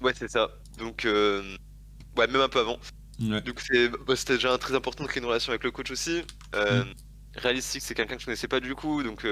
[0.00, 0.48] Ouais, c'est ça.
[0.78, 2.78] Donc, ouais, même un peu avant.
[3.18, 3.62] Donc,
[4.06, 6.22] bah, c'était déjà très important de créer une relation avec le coach aussi.
[6.54, 6.94] Euh, mm.
[7.36, 9.26] Realistic, c'est quelqu'un que je connaissais pas du coup, donc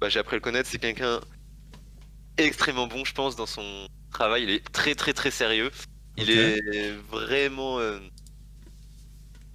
[0.00, 0.68] bah, j'ai appris à le connaître.
[0.68, 1.20] C'est quelqu'un
[2.36, 4.44] extrêmement bon, je pense, dans son travail.
[4.44, 5.70] Il est très, très, très sérieux.
[6.16, 7.80] Il est vraiment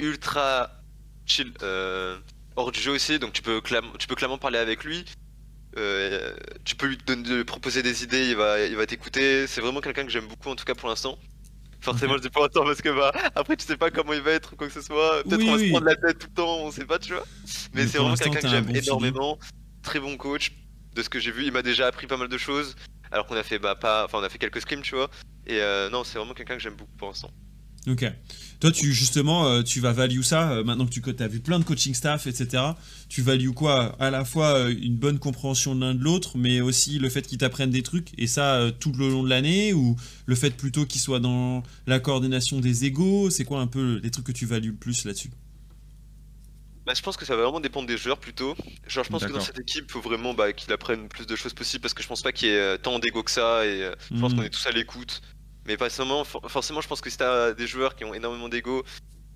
[0.01, 0.69] ultra
[1.25, 2.17] chill euh,
[2.55, 3.61] hors du jeu aussi, donc tu peux,
[3.99, 5.05] tu peux clairement parler avec lui.
[5.77, 9.47] Euh, tu peux lui donner, proposer des idées, il va, il va t'écouter.
[9.47, 11.17] C'est vraiment quelqu'un que j'aime beaucoup en tout cas pour l'instant.
[11.81, 14.31] Forcément, je dis pas autant parce que bah après tu sais pas comment il va
[14.31, 15.23] être ou quoi que ce soit.
[15.23, 17.25] Peut-être on va se prendre la tête tout le temps, on sait pas, tu vois.
[17.73, 19.39] Mais, c'est vraiment quelqu'un que j'aime énormément.
[19.81, 20.51] Très bon coach.
[20.93, 22.75] De ce que j'ai vu, il m'a déjà appris pas mal de choses.
[23.11, 25.09] Alors qu'on a fait bah pas, enfin on a fait quelques scrims, tu vois.
[25.47, 27.31] Et euh, non, c'est vraiment quelqu'un que j'aime beaucoup pour l'instant.
[27.87, 28.05] Ok.
[28.59, 30.51] Toi, tu justement, euh, tu vas value ça.
[30.51, 32.63] Euh, maintenant que tu as vu plein de coaching staff, etc.
[33.09, 33.95] Tu values quoi?
[33.99, 37.23] À la fois euh, une bonne compréhension de l'un de l'autre, mais aussi le fait
[37.23, 39.95] qu'ils t'apprennent des trucs, et ça tout le long de l'année, ou
[40.27, 43.31] le fait plutôt qu'ils soient dans la coordination des égaux?
[43.31, 45.31] C'est quoi un peu les trucs que tu values le plus là-dessus?
[46.85, 48.55] Bah, je pense que ça va vraiment dépendre des joueurs plutôt.
[48.87, 51.35] Genre, je pense que dans cette équipe, il faut vraiment bah, qu'il apprenne plus de
[51.35, 53.91] choses possibles parce que je pense pas qu'il y ait tant d'ego que ça et
[54.11, 54.35] je pense hmm.
[54.35, 55.21] qu'on est tous à l'écoute.
[55.65, 58.83] Mais forcément, forcément, je pense que si t'as des joueurs qui ont énormément d'ego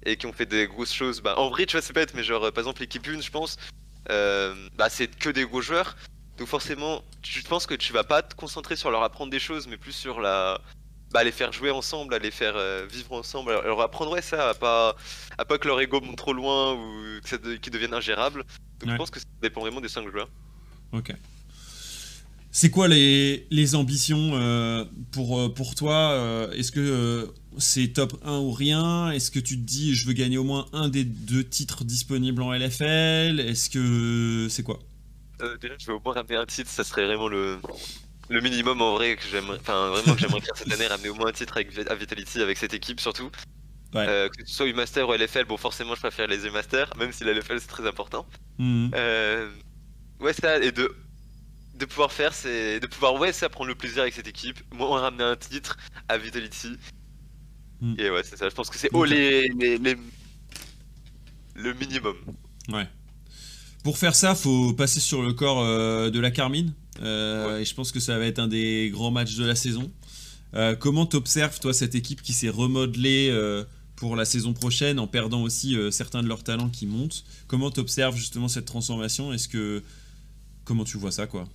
[0.04, 2.24] et qui ont fait des grosses choses, bah en vrai, tu vois, c'est bête, mais
[2.24, 3.58] genre, par exemple, l'équipe 1, je pense,
[4.10, 5.96] euh, bah c'est que des gros joueurs.
[6.38, 9.68] Donc forcément, je pense que tu vas pas te concentrer sur leur apprendre des choses,
[9.68, 10.60] mais plus sur la,
[11.12, 13.52] bah, les faire jouer ensemble, à les faire euh, vivre ensemble.
[13.52, 14.96] Alors, apprendre ouais, ça, à pas,
[15.38, 18.44] à pas que leur ego monte trop loin ou qu'ils deviennent ingérables.
[18.80, 20.30] Donc je pense que ça dépend vraiment des 5 joueurs.
[20.92, 21.14] Ok.
[22.58, 28.18] C'est quoi les, les ambitions euh, pour, euh, pour toi euh, Est-ce que c'est top
[28.24, 29.12] 1 ou rien?
[29.12, 32.42] Est-ce que tu te dis je veux gagner au moins un des deux titres disponibles
[32.42, 34.80] en LFL Est-ce que c'est quoi?
[35.60, 37.58] Déjà, je veux au moins ramener un titre, ça serait vraiment le,
[38.30, 41.16] le minimum en vrai que j'aimerais, enfin vraiment que j'aimerais faire cette année, ramener au
[41.16, 43.32] moins un titre avec à Vitality avec cette équipe surtout.
[43.92, 47.34] que ce soit U-Master ou LFL, bon forcément je préfère les U-Master, même si la
[47.34, 48.26] LFL c'est très important.
[48.60, 48.92] Mmh.
[50.22, 50.90] ouais ça, et de
[51.78, 54.60] de pouvoir faire, c'est de pouvoir ouais, ça prendre le plaisir avec cette équipe.
[54.74, 56.78] Moi, on ramener un titre à Vitality.
[57.82, 57.96] Mm.
[58.00, 58.50] Et ouais, c'est ça.
[58.50, 59.98] Je pense que c'est les, les,
[61.56, 62.16] le minimum.
[62.70, 62.88] Ouais.
[63.84, 66.74] Pour faire ça, faut passer sur le corps euh, de la Carmine.
[67.02, 69.92] Euh, et je pense que ça va être un des grands matchs de la saison.
[70.54, 73.32] Euh, comment t'observes, toi, cette équipe qui s'est remodelée
[73.96, 77.26] pour la saison prochaine en perdant aussi certains de leurs talents qui montent?
[77.48, 79.34] Comment t'observes justement cette transformation?
[79.34, 79.84] Est-ce que.
[80.64, 81.48] Comment tu vois ça, quoi?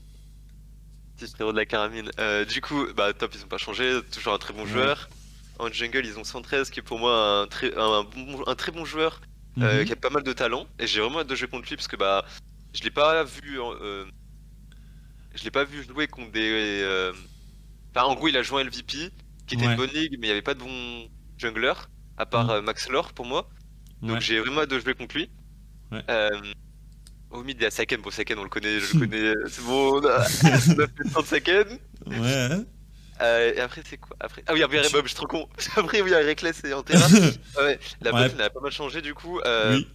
[1.20, 2.10] De la caramine.
[2.18, 5.08] Euh, du coup, bah top, ils ont pas changé, toujours un très bon joueur.
[5.58, 8.06] En jungle, ils ont 113, qui est pour moi un très, un,
[8.46, 9.20] un très bon joueur,
[9.58, 9.84] euh, mhm.
[9.84, 10.66] qui a pas mal de talent.
[10.78, 12.24] Et j'ai vraiment hâte de jouer contre lui parce que bah,
[12.72, 14.06] je l'ai pas vu, euh,
[15.34, 17.12] je l'ai pas vu jouer contre des.
[17.94, 19.10] Enfin, en gros, il a joué un LVP,
[19.46, 21.74] qui était une bonne ligue, mais il y avait pas de bon jungler,
[22.16, 22.64] à part mhm.
[22.64, 23.48] Max Lore pour moi.
[24.02, 25.30] Donc j'ai vraiment hâte de jouer contre lui.
[25.92, 25.96] Au
[27.38, 28.00] mid, il y a Saken.
[28.00, 30.00] Bon, Saken, on le connaît, je le connais, c'est bon.
[30.00, 30.24] On a,
[31.22, 31.78] fait Saken.
[32.06, 32.64] Ouais.
[33.20, 34.16] Euh, et après, c'est quoi?
[34.20, 34.42] Après...
[34.46, 35.46] Ah oui, après, je suis trop con.
[35.76, 37.06] Après, oui, il y a Reckless et Antera.
[37.56, 38.30] ah ouais, la ouais.
[38.32, 39.40] elle a pas mal changé du coup.
[39.40, 39.86] Euh, oui.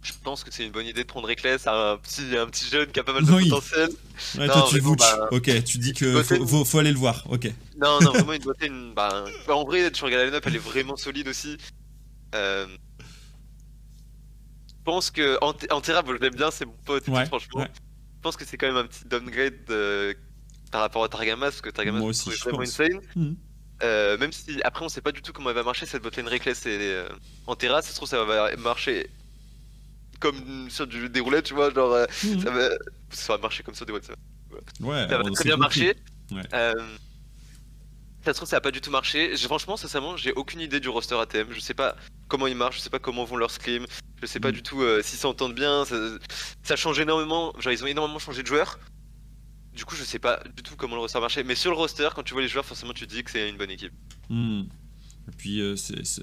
[0.00, 2.86] Je pense que c'est une bonne idée de prendre Reckless, un petit, un petit jeune
[2.86, 3.90] qui a pas mal de potentiel.
[4.38, 7.24] Ouais, non, toi, tu bon, bah, Ok, tu dis que faut, faut, aller le voir.
[7.28, 7.52] Ok.
[7.78, 8.94] Non, non, vraiment, il doit être une.
[8.94, 11.58] Bah, en vrai, tu regardes la line-up, elle est vraiment solide aussi.
[12.34, 12.66] Euh,
[14.88, 17.66] pense que Antera, je l'aime bien, c'est mon pote, franchement.
[17.66, 20.14] Je pense que c'est quand même un petit downgrade euh,
[20.72, 23.00] par rapport à Targamas, parce que Targamas est vraiment insane.
[23.14, 23.34] Hmm.
[23.82, 26.26] Euh, même si après on sait pas du tout comment elle va marcher cette botlane
[26.26, 27.08] Reckless et euh,
[27.46, 29.08] Antera, ça se trouve ça va marcher
[30.18, 32.40] comme sur du, des roulettes, tu vois, genre hmm.
[32.40, 32.68] ça, va,
[33.10, 34.06] ça va marcher comme sur des roulettes.
[34.06, 34.14] Ça
[34.80, 35.96] ouais, ça va très bien marcher.
[38.24, 39.36] Ça se trouve, ça a pas du tout marché.
[39.36, 41.52] Franchement, sincèrement, j'ai aucune idée du roster ATM.
[41.52, 43.86] Je sais pas comment ils marchent, je sais pas comment vont leurs scrims,
[44.20, 44.52] je sais pas mm.
[44.52, 45.84] du tout euh, s'ils s'entendent bien.
[46.62, 47.54] Ça, change énormément.
[47.58, 48.78] Genre, ils ont énormément changé de joueurs.
[49.74, 51.44] Du coup, je sais pas du tout comment le roster marchait.
[51.44, 53.48] Mais sur le roster, quand tu vois les joueurs, forcément, tu te dis que c'est
[53.48, 53.92] une bonne équipe.
[54.28, 54.62] Mm.
[54.62, 55.76] Et puis, euh,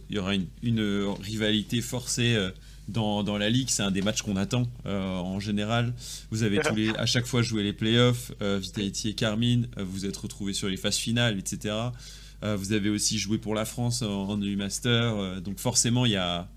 [0.09, 2.35] il y aura une, euh, rivalité forcée
[2.87, 3.69] dans, dans, la ligue.
[3.69, 5.93] C'est un des matchs qu'on attend en général.
[6.31, 8.31] Vous avez tous les, à chaque fois joué les playoffs.
[8.41, 11.75] Vitality et Carmine, vous vous êtes retrouvés sur les phases finales, etc.
[12.41, 16.47] vous avez aussi joué pour la France en, en master donc forcément, il y a,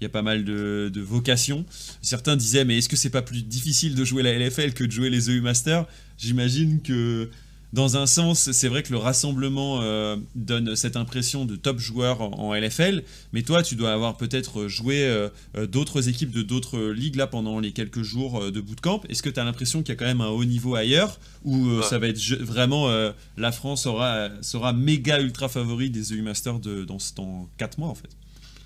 [0.00, 1.64] il y a pas mal de, vocations.
[2.02, 4.90] Certains disaient, mais est-ce que c'est pas plus difficile de jouer la LFL que de
[4.90, 5.86] jouer les EU Masters
[6.18, 7.30] J'imagine que
[7.72, 12.20] dans un sens, c'est vrai que le rassemblement euh, donne cette impression de top joueur
[12.22, 13.02] en, LFL,
[13.32, 17.26] mais toi, tu dois avoir peut-être joué euh, euh, d'autres équipes de d'autres ligues là
[17.26, 19.02] pendant les quelques jours de bootcamp.
[19.08, 21.82] Est-ce que tu as l'impression qu'il y a quand même un haut niveau ailleurs, ou
[21.82, 22.88] ça va être vraiment
[23.36, 27.88] la France sera, sera méga ultra favori des EU Masters de, dans, dans 4 mois
[27.88, 28.10] en fait?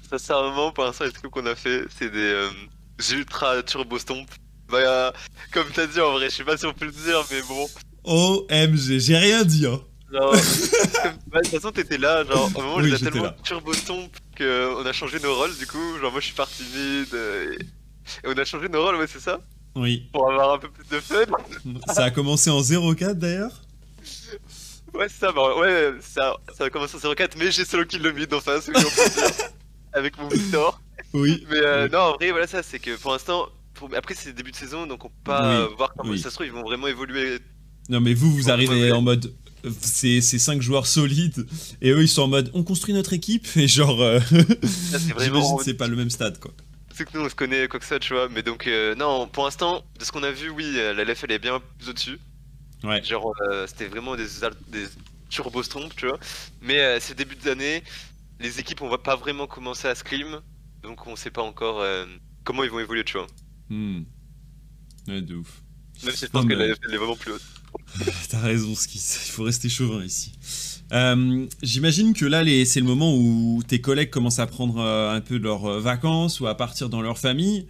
[0.09, 2.49] Sincèrement, pour l'instant, les trucs qu'on a fait, c'est des
[3.13, 4.29] ultra turbo stomp.
[4.69, 5.13] Bah,
[5.53, 7.67] comme t'as dit en vrai, je sais pas on peut le dire, mais bon,
[8.05, 9.67] OMG, j'ai rien dit.
[9.67, 9.81] Hein.
[10.13, 10.33] Genre,
[11.29, 14.11] bah, de toute façon, t'étais là, genre, au moment où oui, j'ai tellement turbo stomp
[14.37, 17.59] qu'on a changé nos rôles, du coup, genre, moi je suis parti vide, et...
[18.27, 19.41] on a changé nos rôles, ouais, c'est ça?
[19.77, 20.09] Oui.
[20.13, 21.25] Pour avoir un peu plus de fun.
[21.95, 23.63] Ça a commencé en 0-4 d'ailleurs?
[24.93, 28.11] Ouais, ça, bah, ouais, ça, ça a commencé en 0-4, mais j'ai solo kill le
[28.11, 28.75] mid en face, oui,
[29.93, 30.81] avec mon Victor.
[31.13, 31.47] Oui.
[31.49, 33.47] Mais euh, non, en vrai, voilà, ça, c'est que pour l'instant,
[33.97, 36.53] après, c'est début de saison, donc on peut pas voir comment ça se trouve, ils
[36.53, 37.39] vont vraiment évoluer
[37.89, 39.33] non, mais vous, vous arrivez en mode.
[39.83, 41.47] C'est cinq joueurs solides
[41.83, 44.19] et eux ils sont en mode on construit notre équipe et genre euh,
[45.19, 46.51] j'imagine c'est pas le même stade quoi.
[46.95, 49.29] C'est que nous on se connaît quoi que ça tu vois mais donc euh, non
[49.29, 51.93] pour l'instant de ce qu'on a vu oui euh, la LFL est bien plus au
[51.93, 52.19] dessus.
[52.85, 53.05] Ouais.
[53.05, 53.35] Genre
[53.67, 54.29] c'était vraiment des,
[54.69, 54.87] des
[55.29, 56.19] turbo stomp tu vois
[56.63, 57.83] mais c'est début d'année
[58.41, 60.41] les équipes on va pas vraiment commencer à scrim
[60.83, 61.85] donc on sait pas encore
[62.45, 63.27] comment ils vont évoluer tu vois.
[63.69, 64.05] Hmm.
[65.07, 65.63] Ouais de ouf.
[66.03, 67.43] Même si je pense que la LFL est vraiment plus haute.
[68.29, 69.03] T'as raison, Skis.
[69.27, 70.33] Il faut rester chauvin ici.
[70.93, 75.21] Euh, j'imagine que là, c'est le moment où tes collègues commencent à prendre euh, un
[75.21, 77.67] peu de leurs euh, vacances ou à partir dans leur famille.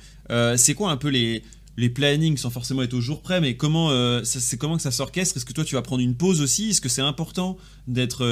[0.56, 1.42] c'est quoi un peu les,
[1.76, 3.90] les plannings sans forcément être au jour près, mais comment
[4.24, 5.36] c'est comment que ça s'orchestre?
[5.36, 6.70] Est-ce que toi tu vas prendre une pause aussi?
[6.70, 7.56] Est-ce que c'est important
[7.88, 8.24] d'être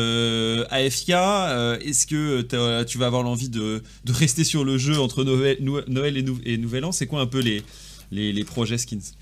[0.70, 2.42] AFK Est-ce que
[2.84, 6.84] tu vas avoir l'envie de, de, rester sur le jeu entre Noël, Noël et, Nouvel
[6.84, 6.92] An?
[6.92, 7.62] C'est quoi un peu les,
[8.12, 9.12] les, les projets skins?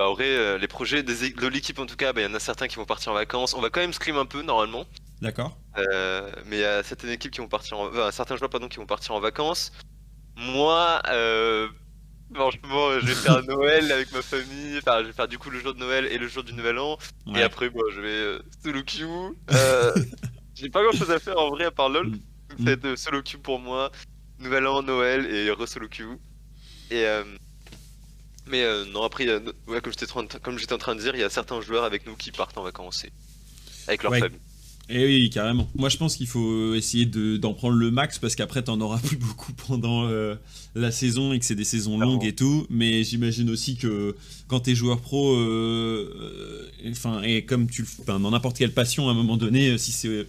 [0.00, 2.32] Bah, en vrai, euh, les projets de l'équipe en tout cas, bah, il y en
[2.32, 3.52] a certains qui vont partir en vacances.
[3.52, 4.86] On va quand même scrim un peu normalement.
[5.20, 5.58] D'accord.
[5.76, 8.10] Euh, mais il y a certaines équipes qui vont partir en...
[8.10, 9.72] certains joueurs pardon, qui vont partir en vacances.
[10.38, 11.68] Moi, euh...
[12.32, 14.78] franchement, je vais faire Noël avec ma famille.
[14.78, 16.78] Enfin, je vais faire du coup le jour de Noël et le jour du Nouvel
[16.78, 16.96] An.
[17.36, 19.36] Et après, moi, je vais euh, solo queue.
[20.54, 22.06] J'ai pas grand chose à faire en vrai à part LOL.
[22.58, 22.72] Mm.
[22.72, 23.92] Va solo queue pour moi.
[24.38, 26.16] Nouvel An, Noël et re-solo queue.
[26.90, 27.04] Et
[28.46, 29.26] mais euh, non, après,
[30.42, 32.58] comme j'étais en train de dire, il y a certains joueurs avec nous qui partent
[32.58, 33.06] en vacances
[33.86, 34.38] avec leur famille.
[34.92, 35.70] Et eh oui, carrément.
[35.76, 39.16] Moi, je pense qu'il faut essayer d'en prendre le max parce qu'après, t'en auras plus
[39.16, 40.34] beaucoup pendant euh,
[40.74, 42.66] la saison et que c'est des saisons longues et tout.
[42.70, 44.16] Mais j'imagine aussi que
[44.48, 49.12] quand t'es joueur pro, euh, enfin, et comme tu le dans n'importe quelle passion, à
[49.12, 50.26] un moment donné, si c'est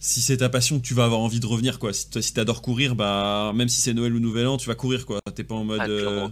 [0.00, 1.92] si c'est ta passion, tu vas avoir envie de revenir quoi.
[1.92, 5.20] Si t'adores courir, bah même si c'est Noël ou Nouvel An, tu vas courir quoi.
[5.34, 5.80] T'es pas en mode.
[5.82, 6.30] Ah,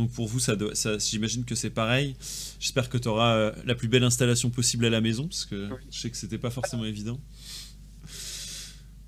[0.00, 2.16] donc pour vous, ça, ça j'imagine que c'est pareil.
[2.58, 5.68] J'espère que tu auras euh, la plus belle installation possible à la maison, parce que
[5.90, 7.20] je sais que c'était pas forcément évident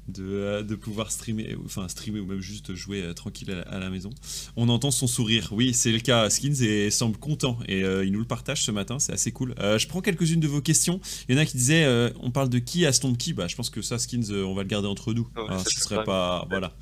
[0.08, 3.88] de, euh, de, pouvoir streamer, enfin streamer ou même juste jouer euh, tranquille à la,
[3.88, 4.10] maison.
[4.56, 5.48] On entend son sourire.
[5.52, 6.28] Oui, c'est le cas.
[6.28, 8.98] Skins et semble content et il nous le partage ce matin.
[8.98, 9.54] C'est assez cool.
[9.58, 11.00] je prends quelques-unes de vos questions.
[11.28, 13.56] Il y en a qui disaient, on parle de qui à Stone qui Bah, je
[13.56, 15.26] pense que ça, Skins, on va le garder entre nous.
[15.36, 16.74] Ah ce serait pas, voilà.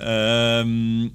[0.00, 1.08] Euh,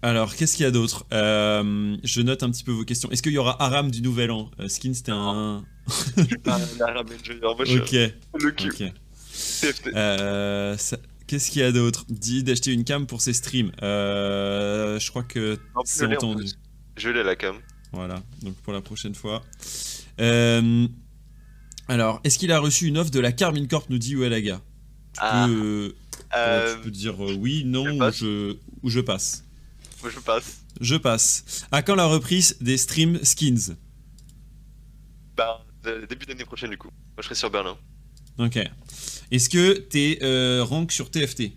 [0.00, 1.06] alors, qu'est-ce qu'il y a d'autre?
[1.12, 3.10] Euh, Je note un petit peu vos questions.
[3.10, 4.50] Est-ce qu'il y aura Aram du Nouvel An?
[4.60, 5.64] Euh, Skin, c'était un.
[6.80, 7.92] Aram Ok.
[7.92, 8.92] Le cul.
[9.94, 10.76] Euh,
[11.26, 12.04] qu'est-ce qu'il y a d'autre?
[12.08, 13.72] Dit d'acheter une cam pour ses streams.
[13.80, 16.46] je crois que c'est entendu.
[16.96, 17.56] Je l'ai la cam.
[17.92, 19.42] Voilà, donc pour la prochaine fois.
[21.88, 24.60] alors, est-ce qu'il a reçu une offre de la Carmine Corp nous dit Uelaga?
[25.20, 25.46] Ah.
[25.48, 25.92] tu,
[26.84, 29.47] peux, dire oui, non, ou je, ou je passe
[30.04, 30.60] je passe.
[30.80, 31.66] Je passe.
[31.72, 33.76] À quand la reprise des stream skins
[35.36, 35.64] Bah,
[36.08, 36.88] début d'année prochaine, du coup.
[36.88, 37.76] Moi, je serai sur Berlin.
[38.38, 38.58] Ok.
[39.30, 41.52] Est-ce que t'es euh, rank sur TFT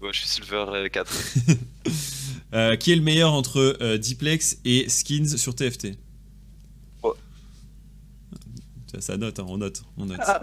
[0.00, 1.12] Ouais, je suis Silver 4.
[2.54, 5.88] Euh, qui est le meilleur entre euh, Diplex et Skins sur TFT
[7.02, 7.14] oh.
[8.98, 9.84] Ça note, hein, on note.
[9.98, 10.20] On note.
[10.22, 10.42] Ah.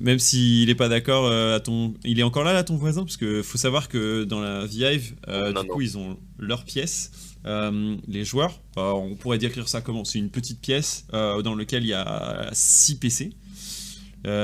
[0.00, 1.94] Même s'il n'est pas d'accord, euh, à ton...
[2.04, 5.14] il est encore là, là, ton voisin Parce qu'il faut savoir que dans la Vive,
[5.28, 7.10] euh, du coup, ils ont leur pièce.
[7.46, 10.04] Euh, les joueurs, on pourrait décrire ça comment?
[10.04, 13.32] C'est une petite pièce dans laquelle il y a 6 PC.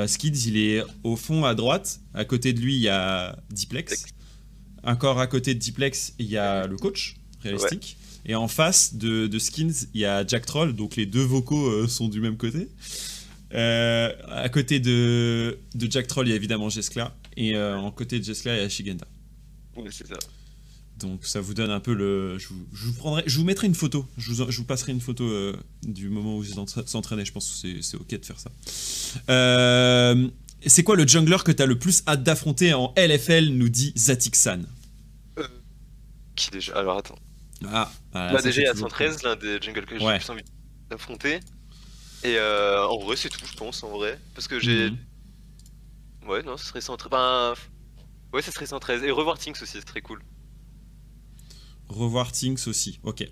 [0.07, 2.00] Skids, il est au fond à droite.
[2.14, 4.05] À côté de lui, il y a Diplex.
[4.85, 7.96] Encore à côté de Diplex, il y a le coach, réalistique.
[8.24, 11.88] Et en face de, de, Skins, il y a Jack Troll, donc les deux vocaux
[11.88, 12.68] sont du même côté.
[13.54, 17.14] Euh, à côté de, de, Jack Troll, il y a évidemment Jeskla.
[17.36, 19.06] Et euh, en côté de Jeskla, il y a Shigenda.
[19.76, 20.14] Oui, c'est ça.
[20.98, 22.38] Donc ça vous donne un peu le.
[22.38, 24.06] Je vous, je vous prendrai, je vous mettrai une photo.
[24.18, 26.54] Je vous, je vous passerai une photo euh, du moment où ils
[26.86, 27.24] s'entraînaient.
[27.24, 28.50] Je pense que c'est- c'est ok de faire ça.
[29.30, 30.28] Euh,
[30.64, 34.62] c'est quoi le jungler que t'as le plus hâte d'affronter en LFL Nous dit Zatiksan.
[36.36, 36.74] Qui déjà?
[36.78, 37.18] Alors attends.
[37.68, 40.04] Ah, voilà, Bah, ça, déjà, il y a toujours 113, l'un des jungles que j'ai
[40.04, 40.14] Ouais.
[40.14, 40.42] le plus envie
[40.90, 41.40] d'affronter.
[42.24, 44.18] Et euh, en vrai, c'est tout, je pense, en vrai.
[44.35, 44.90] Parce que j'ai.
[44.90, 44.98] Mhm.
[46.28, 47.11] Ouais, non, ce serait 113.
[47.11, 47.54] Ben...
[48.32, 49.02] Ouais, ça serait 113.
[49.02, 50.22] Et revoir Tinks aussi, c'est très cool.
[51.88, 53.24] Revoir Things aussi, ok.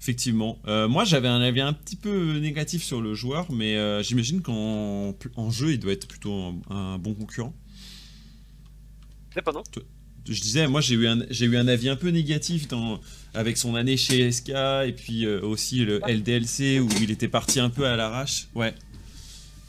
[0.00, 0.58] Effectivement.
[0.66, 4.40] Euh, moi, j'avais un avis un petit peu négatif sur le joueur, mais euh, j'imagine
[4.40, 7.54] qu'en en jeu, il doit être plutôt un, un bon concurrent.
[9.36, 9.62] Eh, pardon
[10.28, 13.00] Je disais, moi, j'ai eu, un- j'ai eu un avis un peu négatif dans,
[13.34, 14.50] avec son année chez SK,
[14.86, 18.48] et puis euh, aussi le LDLC, où il était parti un peu à l'arrache.
[18.54, 18.74] Ouais.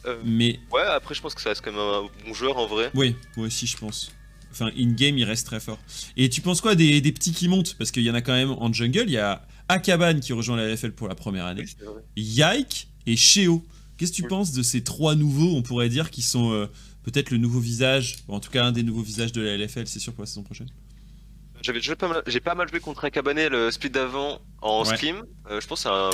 [0.06, 2.66] Euh, Mais Ouais, après, je pense que ça reste quand même un bon joueur en
[2.66, 2.90] vrai.
[2.94, 4.10] oui, moi aussi, je pense.
[4.50, 5.78] Enfin, in-game, il reste très fort.
[6.16, 7.74] Et tu penses quoi des, des petits qui montent?
[7.76, 10.56] Parce qu'il y en a quand même en jungle, il y a Akaban qui rejoint
[10.56, 11.64] la LFL pour la première année.
[11.82, 12.02] Oui.
[12.16, 13.62] Yike et Sheo.
[13.98, 16.66] Qu'est-ce que tu penses de ces trois nouveaux, on pourrait dire, qui sont euh,
[17.02, 19.86] peut-être le nouveau visage, ou en tout cas un des nouveaux visages de la LFL,
[19.86, 20.68] c'est sûr pour la saison prochaine?
[21.62, 24.96] J'avais déjà pas mal, j'ai pas mal joué contre Akabane le split d'avant en Ouais.
[24.96, 25.24] scrim.
[25.50, 26.10] Euh, je pense que c'est un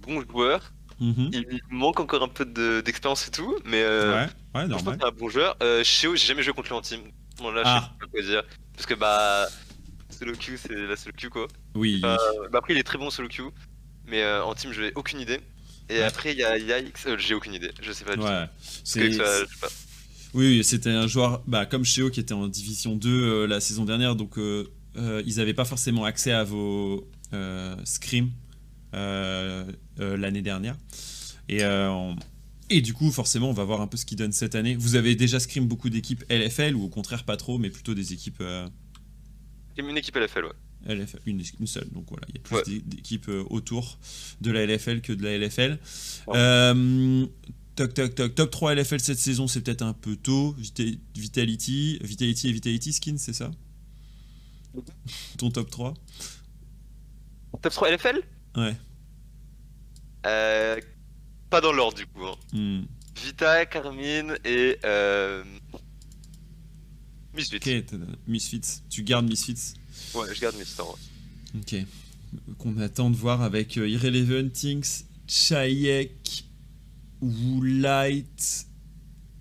[0.00, 0.72] bon joueur.
[1.00, 1.30] Mhm.
[1.32, 4.82] Il manque encore un peu de- d'expérience et tout, mais euh, Ouais, ouais, je pense
[4.82, 5.56] que c'est un bon joueur.
[5.62, 7.00] Euh, Sheo, j'ai jamais joué contre lui en team.
[7.36, 7.78] Bon, là, Ah.
[7.78, 8.42] je sais pas quoi dire.
[8.74, 9.46] Parce que bah,
[10.10, 11.46] solo queue, c'est la solo queue quoi.
[11.74, 12.16] Oui, bah,
[12.54, 13.50] après, il est très bon solo queue,
[14.06, 15.38] mais en team, je n'ai aucune idée.
[15.90, 18.26] Et après, il y a Yikes, euh, j'ai aucune idée, je sais pas du tout.
[18.26, 18.46] ouais.
[18.84, 19.18] C'est-.
[20.34, 23.60] Oui, oui, c'était un joueur bah, comme Sheo qui était en Division 2 euh, la
[23.60, 27.08] saison dernière, donc euh, euh, ils n'avaient pas forcément accès à vos
[27.84, 28.30] scrims
[28.92, 30.76] l'année dernière.
[31.48, 32.16] Et, on-
[32.70, 34.76] et du coup, forcément, on va voir un peu ce qu'ils donnent cette année.
[34.76, 38.12] Vous avez déjà scrim beaucoup d'équipes LFL ou au contraire pas trop, mais plutôt des
[38.12, 38.42] équipes
[39.78, 40.52] Une équipe LFL, ouais.
[40.86, 41.88] LFL, une, une seule.
[41.92, 42.80] Donc voilà, il y a plus Ouais.
[42.84, 43.98] d'équipes euh, autour
[44.40, 45.78] de la LFL que de la LFL.
[46.26, 46.36] Ouais.
[46.36, 47.26] Euh,
[47.76, 48.34] toc, toc, toc.
[48.34, 50.54] Top 3 LFL cette saison, c'est peut-être un peu tôt.
[50.58, 53.50] Vita- Vitality, Vitality et Vitality Skin, c'est ça?
[55.38, 55.94] Ton top 3
[57.62, 58.22] Top 3 LFL
[58.56, 58.76] Ouais.
[60.26, 60.76] euh,
[61.50, 62.24] Pas dans l'ordre du coup.
[62.24, 62.36] Hein.
[62.52, 62.82] Hmm.
[63.24, 64.78] Vita, Carmine et.
[64.84, 65.42] Euh...
[67.34, 67.56] Misfit.
[67.56, 68.82] Ok, t'as- Misfits.
[68.90, 69.74] Tu gardes Misfits?
[70.14, 70.98] Ouais, je garde mes stores.
[71.56, 71.76] Ok.
[72.58, 76.44] Qu'on attend de voir avec euh, Irrelevant Things, Chayek,
[77.22, 78.66] Woolite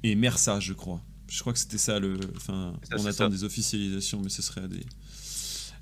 [0.04, 1.02] et Mersa, je crois.
[1.30, 2.18] Je crois que c'était ça le.
[2.38, 3.30] Enfin, Ça, on attend ça.
[3.30, 4.84] des officialisations, mais ce serait des.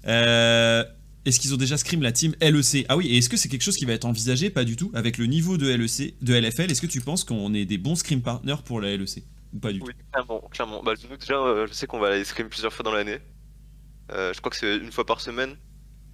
[0.08, 0.84] Euh,
[1.26, 3.62] est-ce qu'ils ont déjà scrim la team LEC Ah oui, et est-ce que c'est quelque
[3.64, 4.50] chose qui va être envisagé?
[4.50, 4.92] Pas du tout.
[4.94, 7.96] Avec le niveau de LEC, de LFL, est-ce que tu penses qu'on est des bons
[7.96, 9.86] scrim partners pour la LEC Ou pas du tout?
[9.88, 10.84] Oui, clairement, clairement.
[10.84, 13.20] Bah, nous, déjà, euh, je sais qu'on va aller scrim plusieurs fois dans l'année.
[14.12, 15.56] Euh, je crois que c'est une fois par semaine.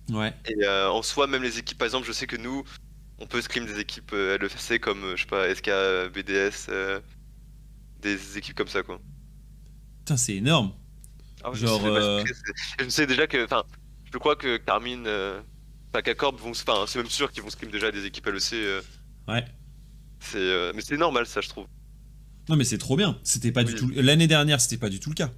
[0.10, 0.34] Ouais.
[0.46, 2.64] Et euh, en soi, même les équipes, par exemple, je sais que nous,
[3.20, 5.70] on peut scrim des équipes euh, LFC comme, euh, je sais pas, SK,
[6.14, 7.00] BDS, euh,
[8.02, 9.00] des équipes comme ça, quoi.
[10.00, 10.74] Putain, c'est énorme.
[11.44, 11.82] Ah Genre,
[12.28, 13.64] je sais, je déjà que, enfin,
[14.12, 15.42] je crois que Carmine, euh,
[16.04, 18.54] qu'Accorb vont, enfin, c'est même sûr qu'ils vont scrim déjà des équipes LEC.
[18.54, 18.82] euh,
[19.28, 19.46] Ouais.
[20.20, 21.68] c'est, euh, mais c'est normal, ça, je trouve.
[22.50, 23.20] Non mais c'est trop bien.
[23.24, 25.32] C'était pas du tout l'année dernière, c'était pas du tout le cas.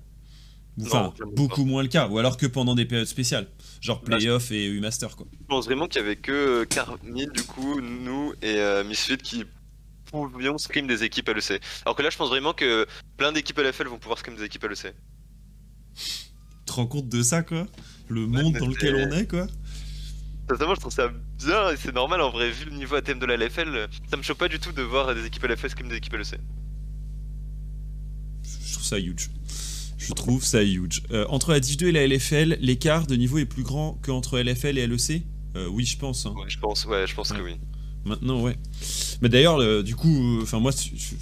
[0.81, 2.07] Enfin, Non, beaucoup moins le cas.
[2.07, 3.47] Ou alors que pendant des périodes spéciales,
[3.81, 5.27] genre Là, playoff et U-Master quoi.
[5.31, 9.17] Je pense vraiment qu'il y avait que euh, Carmine, du coup, nous et euh, Misfit
[9.17, 9.45] qui
[10.05, 11.61] pouvions scrim des équipes LEC.
[11.85, 12.85] Alors que là, je pense vraiment que
[13.17, 14.93] plein d'équipes LFL vont pouvoir scrim des équipes LEC.
[15.95, 16.03] Tu
[16.65, 17.67] te rends compte de ça quoi?
[18.09, 19.47] Le monde dans lequel on est quoi?
[20.49, 23.25] Sincèrement, je trouve ça bien et c'est normal en vrai, vu le niveau ATM de
[23.25, 25.95] la LFL, ça me choque pas du tout de voir des équipes LFL scrim des
[25.95, 26.39] équipes LEC.
[28.43, 29.29] Je trouve ça huge.
[30.07, 31.03] Je trouve ça huge.
[31.11, 34.39] Euh, entre la Div 2 et la LFL, l'écart de niveau est plus grand qu'entre
[34.39, 35.23] LFL et LEC
[35.55, 36.25] Euh, Oui, je pense.
[36.25, 36.33] hein.
[36.37, 37.55] Ouais, je pense, ouais, je pense que oui.
[38.05, 38.57] Maintenant, ouais.
[39.21, 40.71] Mais d'ailleurs, le- du coup, enfin moi,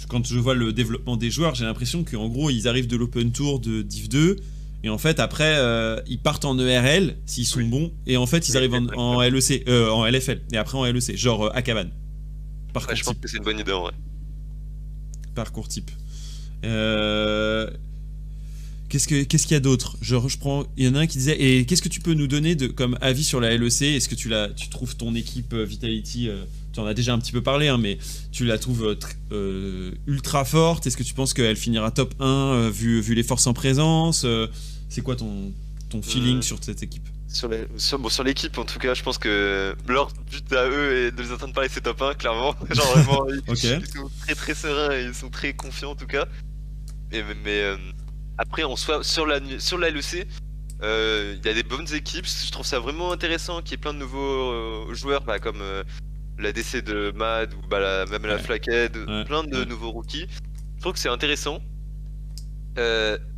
[0.08, 3.30] quand je vois le développement des joueurs, j'ai l'impression qu'en gros, ils arrivent de l'Open
[3.30, 4.36] Tour de Div 2.
[4.84, 7.68] Et en fait, après, euh, ils partent en ERL s'ils sont Oui.
[7.68, 7.92] bons.
[8.08, 10.40] Et en fait, ils Oui, arrivent en, LEC, euh, en LFL.
[10.52, 11.86] Et après en LEC, genre euh, Akaban.
[12.72, 13.22] Parcours Ouais, je pense type.
[13.22, 13.92] que c'est une bonne idée en vrai.
[15.36, 15.90] Parcours type.
[18.92, 19.96] Qu'est-ce que- qu'est-ce qu'il y a d'autre?
[20.02, 20.66] Je, je prends.
[20.76, 21.40] Il y en a un qui disait.
[21.40, 24.14] Et qu'est-ce que tu peux nous donner de, comme avis sur la LEC Est-ce que
[24.14, 26.44] tu, la, tu trouves ton équipe euh, Vitality euh,
[26.74, 27.96] Tu en as déjà un petit peu parlé, hein, mais
[28.32, 30.86] tu la trouves euh, tr- ultra forte?
[30.86, 34.26] Est-ce que tu penses qu'elle finira top 1 euh, vu, vu les forces en présence
[34.90, 35.52] C'est quoi ton,
[35.88, 37.08] ton feeling sur cette équipe?
[37.28, 40.68] Sur les- sur- bon, sur l'équipe, en tout cas, je pense que leur but à
[40.68, 42.54] eux est de les entendre parler, c'est top 1, clairement.
[42.70, 46.26] Genre vraiment, ils, sont très très sereins et ils sont très confiants en tout cas.
[47.10, 47.72] Et, mais
[48.42, 50.26] après, en soi, sur la, sur la LEC,
[50.82, 52.26] Euh, Il y a des bonnes équipes.
[52.26, 54.50] Je trouve ça vraiment intéressant qu'il y ait plein de nouveaux
[54.90, 55.84] euh, joueurs, bah, comme euh,
[56.38, 58.42] la DC de Mad ou bah, la- même la Ouais.
[58.42, 59.64] Flackhead, Ouais, plein de ouais.
[59.64, 60.26] nouveaux rookies.
[60.76, 61.60] Je trouve que c'est intéressant.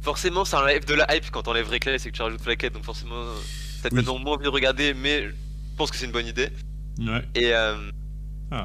[0.01, 2.85] Forcément, ça enlève de la hype quand t'enlèves Reckless et que tu rajoutes Flackhead, donc
[2.85, 3.25] forcément,
[3.83, 4.03] ça te Oui.
[4.03, 5.35] donne moins envie de regarder, mais je
[5.77, 6.49] pense que c'est une bonne idée.
[6.99, 7.23] Ouais.
[7.35, 7.77] Et Ah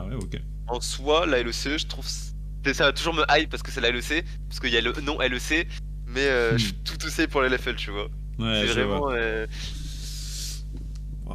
[0.05, 0.39] ouais, ok.
[0.67, 2.05] en soi, la LEC, je trouve.
[2.07, 4.81] c'est- Ça va toujours me hype parce que c'est la LEC, parce qu'il y a
[4.81, 5.67] le nom LEC,
[6.13, 6.57] mais euh, Hmm.
[6.57, 8.09] je suis tout aussi pour la LFL, tu vois.
[8.39, 8.85] Ouais, c'est vois.
[8.99, 9.11] vraiment.
[9.11, 9.45] euh,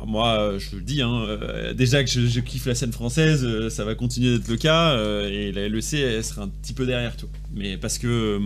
[0.06, 1.26] Moi, euh, je te le dis, hein,
[1.74, 4.96] déjà que je, je kiffe la scène française, ça va continuer d'être le cas,
[5.28, 7.28] et la LEC, elle sera un petit peu derrière tout.
[7.52, 8.40] Mais parce que, euh,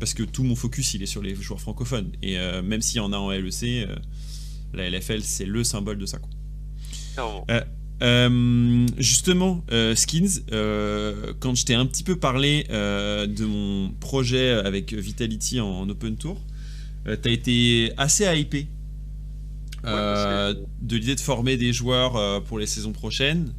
[0.00, 2.10] parce que tout mon focus, il est sur les joueurs francophones.
[2.22, 3.86] Et même s'il y en a en LEC,
[4.74, 6.18] la LFL, c'est le symbole de ça.
[6.18, 6.30] Quoi.
[8.00, 14.50] Euh, justement, euh, Skins, euh, quand je t'ai un petit peu parlé de mon projet
[14.50, 16.40] avec Vitality en, en Open Tour,
[17.04, 18.66] t'as été assez hypé
[19.84, 23.52] de l'idée de former des joueurs pour les saisons prochaines.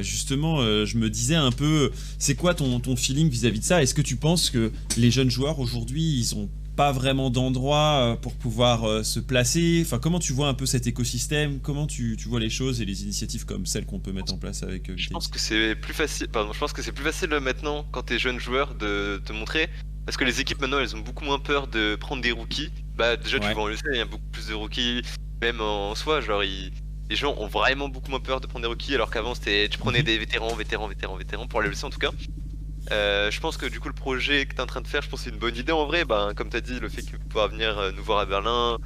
[0.00, 3.82] Justement, je me disais un peu, c'est quoi ton, ton feeling vis-à-vis de ça?
[3.82, 6.48] Est-ce que tu penses que les jeunes joueurs aujourd'hui, ils ont
[6.80, 10.64] pas vraiment d'endroit euh, pour pouvoir euh, se placer Enfin, comment tu vois un peu
[10.64, 11.60] cet écosystème?
[11.60, 14.38] Comment tu, tu vois les choses et les initiatives comme celles qu'on peut mettre en
[14.38, 16.28] place avec euh, Je pense que c'est plus facile.
[16.28, 19.68] Pardon, je pense que c'est plus facile maintenant quand t'es jeune joueur de te montrer.
[20.06, 22.70] Parce que les équipes maintenant elles ont beaucoup moins peur de prendre des rookies.
[22.96, 23.48] Bah déjà Ouais.
[23.48, 25.02] tu vois on le sait, il y a beaucoup plus de rookies.
[25.42, 26.72] Même en soi, genre ils-
[27.10, 29.76] les gens ont vraiment beaucoup moins peur de prendre des rookies alors qu'avant c'était tu
[29.76, 30.04] prenais Mhm.
[30.06, 32.12] des vétérans, vétérans, vétérans, vétérans pour les leçons en tout cas.
[32.90, 35.08] Euh, je pense que du coup le projet que t'es en train de faire, je
[35.08, 36.04] pense que c'est une bonne idée en vrai.
[36.04, 38.78] Bah, comme t'as dit, le fait qu'ils pourra venir euh, nous voir à Berlin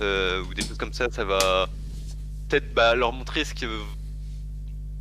[0.00, 1.68] euh, ou des choses comme ça, ça va
[2.48, 3.66] peut-être bah, leur montrer ce que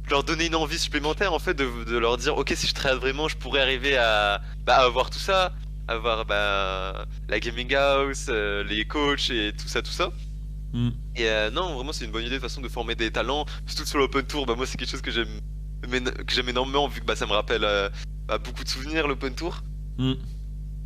[0.09, 2.99] leur donner une envie supplémentaire en fait de, de leur dire ok si je travaille
[2.99, 5.53] vraiment je pourrais arriver à, bah, avoir tout ça
[5.87, 10.11] avoir bah, la gaming house euh, les coachs et tout ça tout ça
[10.73, 10.89] Mm.
[11.17, 13.97] et non vraiment c'est une bonne idée de façon de former des talents surtout sur
[13.97, 15.41] l'open tour bah moi c'est quelque chose que j'aime
[15.81, 17.89] que j'aime énormément vu que bah, ça me rappelle euh,
[18.27, 19.63] bah, beaucoup de souvenirs l'open tour.
[19.97, 20.13] Mm.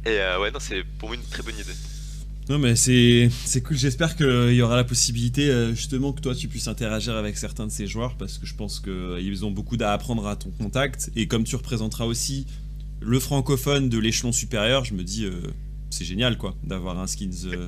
[0.05, 1.73] et euh, ouais non c'est pour moi une très bonne idée.
[2.47, 6.35] Non mais c'est c'est cool, j'espère qu'il y aura la possibilité euh, justement que toi
[6.35, 9.77] tu puisses interagir avec certains de ces joueurs parce que je pense qu'ils ont beaucoup
[9.79, 11.11] à apprendre à ton contact.
[11.15, 12.45] Et comme tu représenteras aussi
[13.01, 15.41] le francophone de l'échelon supérieur, je me dis euh,
[15.89, 17.67] c'est génial quoi d'avoir un skins euh,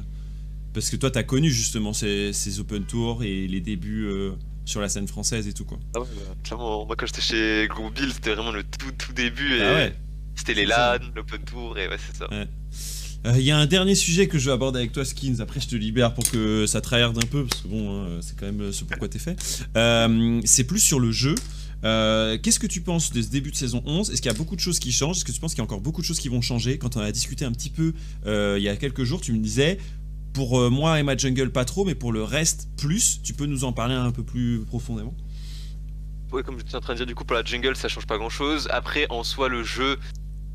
[0.73, 4.31] parce que toi t'as connu justement ces, ces open tours et les débuts euh,
[4.67, 5.79] sur la scène française et tout quoi.
[5.95, 9.13] ah ouais, bah, clairement moi quand j'étais chez Group Bill c'était vraiment le tout tout
[9.13, 9.95] début et Ah ouais.
[10.35, 10.65] c'était les.
[10.65, 12.27] LAN l'open tour et ouais c'est ça
[13.25, 15.37] Euh, Il y a un dernier sujet que je veux aborder avec toi, Skins.
[15.41, 18.37] Après, je te libère pour que ça tryhard un peu, parce que bon, hein, c'est
[18.39, 19.35] quand même ce pourquoi t'es fait.
[19.75, 21.33] Euh, c'est plus sur le jeu.
[21.83, 24.37] Euh, Qu'est-ce que tu penses de ce début de saison 11 Est-ce qu'il y a
[24.37, 25.17] beaucoup de choses qui changent?
[25.17, 26.77] Est-ce que tu penses qu'il y a encore beaucoup de choses qui vont changer?
[26.77, 27.93] Quand on a discuté un petit peu
[28.27, 29.77] euh, il y a quelques jours, tu me disais,
[30.37, 33.23] pour euh, moi et ma jungle, pas trop, mais pour le reste, plus.
[33.23, 35.15] Tu peux nous en parler un peu plus profondément
[36.31, 38.05] Ouais, comme je suis en train de dire, du coup, pour la jungle, ça change
[38.05, 38.67] pas grand chose.
[38.71, 39.97] Après, en soi, le jeu,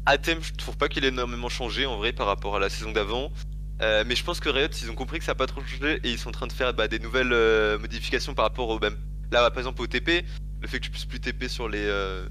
[0.07, 2.69] à thème, je trouve pas qu'il ait énormément changé en vrai par rapport à la
[2.71, 3.33] saison d'avant.
[3.81, 5.99] Euh, mais je pense que Riot, ils ont compris que ça a pas trop changé
[6.05, 8.79] et ils sont en train de faire bah, des nouvelles euh, modifications par rapport au
[8.79, 8.97] même.
[9.33, 10.25] Là, par exemple, au TP,
[10.61, 12.25] le fait que tu puisses plus TP sur les euh,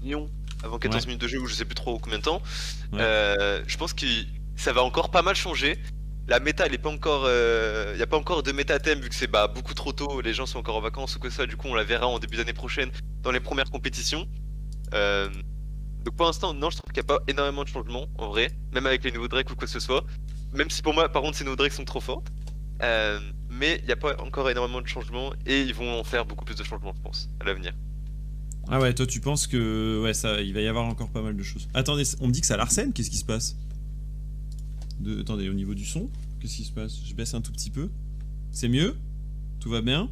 [0.00, 0.30] millions
[0.64, 1.06] avant 14 Ouais.
[1.08, 2.40] minutes de jeu ou je sais plus trop combien de temps.
[2.92, 3.00] Ouais.
[3.02, 4.06] Euh, je pense que
[4.56, 5.76] ça va encore pas mal changer.
[6.28, 7.26] La méta, elle pas encore.
[7.26, 10.20] Il n'y a pas encore de méta thème vu que c'est bah, beaucoup trop tôt.
[10.20, 11.46] Les gens sont encore en vacances ou que ça.
[11.46, 12.90] Du coup, on la verra en début d'année prochaine
[13.22, 14.26] dans les premières compétitions.
[14.94, 15.28] Euh,
[16.04, 18.50] donc pour l'instant, non, je trouve qu'il n'y a pas énormément de changements en vrai,
[18.72, 20.04] même avec les nouveaux Drakes ou quoi que ce soit.
[20.52, 22.28] Même si pour moi, par contre, ces nouveaux Drakes sont trop fortes.
[22.82, 23.18] Euh,
[23.50, 26.44] mais il n'y a pas encore énormément de changements et ils vont en faire beaucoup
[26.44, 27.72] plus de changements, je pense, à l'avenir.
[28.70, 31.34] Ah ouais, toi tu penses que ouais ça, il va y avoir encore pas mal
[31.34, 31.68] de choses.
[31.74, 33.56] Attendez, on me dit que ça l'arsène, qu'est-ce qui se passe?
[35.00, 35.20] De...
[35.20, 37.04] Attendez, au niveau du son, qu'est-ce qui se passe?
[37.04, 37.90] Je baisse un tout petit peu.
[38.50, 38.96] C'est mieux?
[39.60, 40.10] Tout va bien?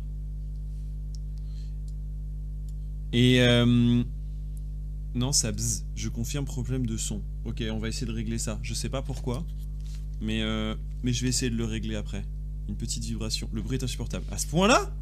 [3.12, 4.02] Et euh...
[5.14, 5.84] non, ça bzz.
[5.94, 7.22] Je confirme problème de son.
[7.44, 8.58] Ok, on va essayer de régler ça.
[8.62, 9.46] Je sais pas pourquoi,
[10.20, 10.74] mais euh...
[11.02, 12.24] mais je vais essayer de le régler après.
[12.68, 13.48] Une petite vibration.
[13.52, 14.26] Le bruit est insupportable.
[14.30, 14.92] À ce point-là?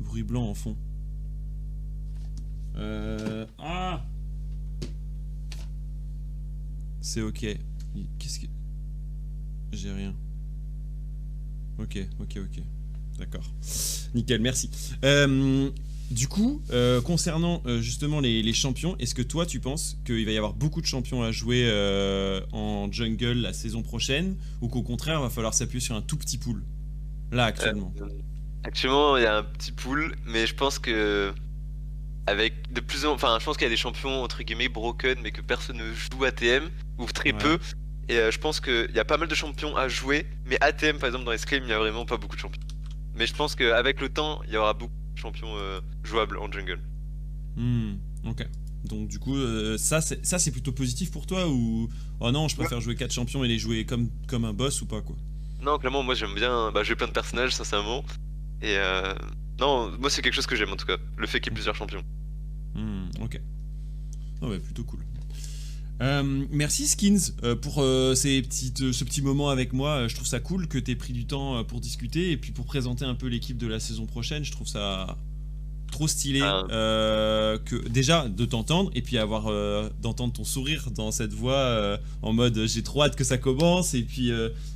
[0.00, 0.76] Bruit blanc en fond.
[2.76, 3.46] Euh...
[3.58, 4.04] Ah
[7.00, 7.46] C'est ok.
[8.18, 8.46] Qu'est-ce que...
[9.72, 10.14] J'ai rien.
[11.78, 12.62] Ok, ok, ok.
[13.18, 13.44] D'accord.
[14.14, 14.70] Nickel, merci.
[15.04, 15.70] Euh,
[16.10, 20.24] du coup, euh, concernant euh, justement les, les champions, est-ce que toi tu penses qu'il
[20.24, 21.68] va y avoir beaucoup de champions à jouer
[22.52, 26.16] en jungle la saison prochaine ou qu'au contraire il va falloir s'appuyer sur un tout
[26.16, 26.64] petit pool
[27.30, 27.94] Là actuellement?
[28.64, 31.32] Actuellement, il y a un petit pool, mais je pense que
[32.26, 35.18] avec de plus en enfin, je pense qu'il y a des champions entre guillemets broken,
[35.22, 36.68] mais que personne ne joue ATM
[36.98, 37.38] ou très Ouais.
[37.38, 37.58] peu.
[38.10, 40.98] Et euh, je pense qu'il y a pas mal de champions à jouer, mais ATM
[40.98, 42.60] par exemple dans Escape, il y a vraiment pas beaucoup de champions.
[43.14, 46.50] Mais je pense qu'avec le temps, il y aura beaucoup de champions euh, jouables en
[46.50, 46.80] jungle.
[47.54, 47.92] Hmm,
[48.26, 48.48] ok.
[48.82, 51.88] Donc du coup, euh, ça c'est plutôt positif pour toi ou
[52.18, 54.86] oh non, je préfère jouer 4 champions et les jouer comme comme un boss ou
[54.86, 55.14] pas quoi?
[55.62, 58.04] Non, clairement, moi j'aime bien bah, jouer plein de personnages, sincèrement.
[58.60, 59.14] Et euh,
[59.60, 61.54] non, moi c'est quelque chose que j'aime en tout cas, le fait qu'il y ait
[61.54, 62.02] plusieurs champions.
[62.74, 63.40] Hmm, ok.
[64.42, 65.04] Ah ouais, plutôt cool.
[66.00, 70.08] Euh, merci Skins euh, pour euh, ces petites, ce petit moment avec moi.
[70.08, 72.64] Je trouve ça cool que tu aies pris du temps pour discuter et puis pour
[72.64, 74.44] présenter un peu l'équipe de la saison prochaine.
[74.44, 75.18] Je trouve ça
[75.92, 76.64] trop stylé Ah.
[77.64, 79.50] que déjà de t'entendre et puis avoir
[80.00, 84.02] d'entendre ton sourire dans cette voix en mode j'ai trop hâte que ça commence et
[84.02, 84.30] puis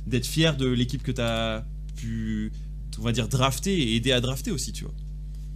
[0.05, 1.63] d'être fier de l'équipe que tu as
[1.95, 2.51] pu
[2.99, 4.93] on va dire drafter et aider à drafter aussi tu vois.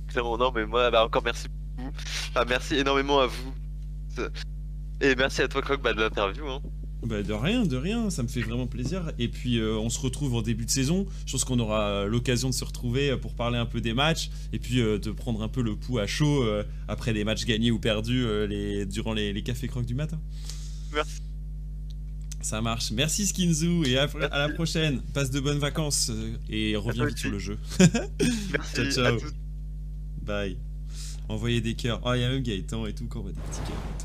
[0.08, 1.48] Clairement, non, mais moi, bah, encore merci
[1.78, 1.92] beaucoup.
[2.48, 3.54] Merci énormément à vous.
[5.02, 6.48] Et merci à toi, Croc, bah, de l'interview.
[6.48, 6.62] Hein.
[7.02, 9.14] Bah de rien, de rien, ça me fait vraiment plaisir.
[9.20, 11.06] Et puis euh, on se retrouve en début de saison.
[11.26, 13.94] Je pense qu'on aura euh, l'occasion de se retrouver euh, pour parler un peu des
[13.94, 17.24] matchs et puis euh, de prendre un peu le pouls à chaud euh, après des
[17.24, 20.20] matchs gagnés ou perdus les, durant les, les cafés crocs du matin.
[20.94, 21.22] Merci.
[22.42, 22.92] Ça marche.
[22.92, 25.02] Merci Skinzoo et à, à la prochaine.
[25.14, 26.12] Passe de bonnes vacances
[26.50, 27.58] et reviens vite sur le jeu.
[27.80, 29.18] Merci Ciao, ciao.
[30.22, 30.58] Bye.
[31.30, 32.02] Envoyez des cœurs.
[32.04, 33.96] Oh, il y a même Gaëtan et tout, qu'on voit des petits cœurs et tout.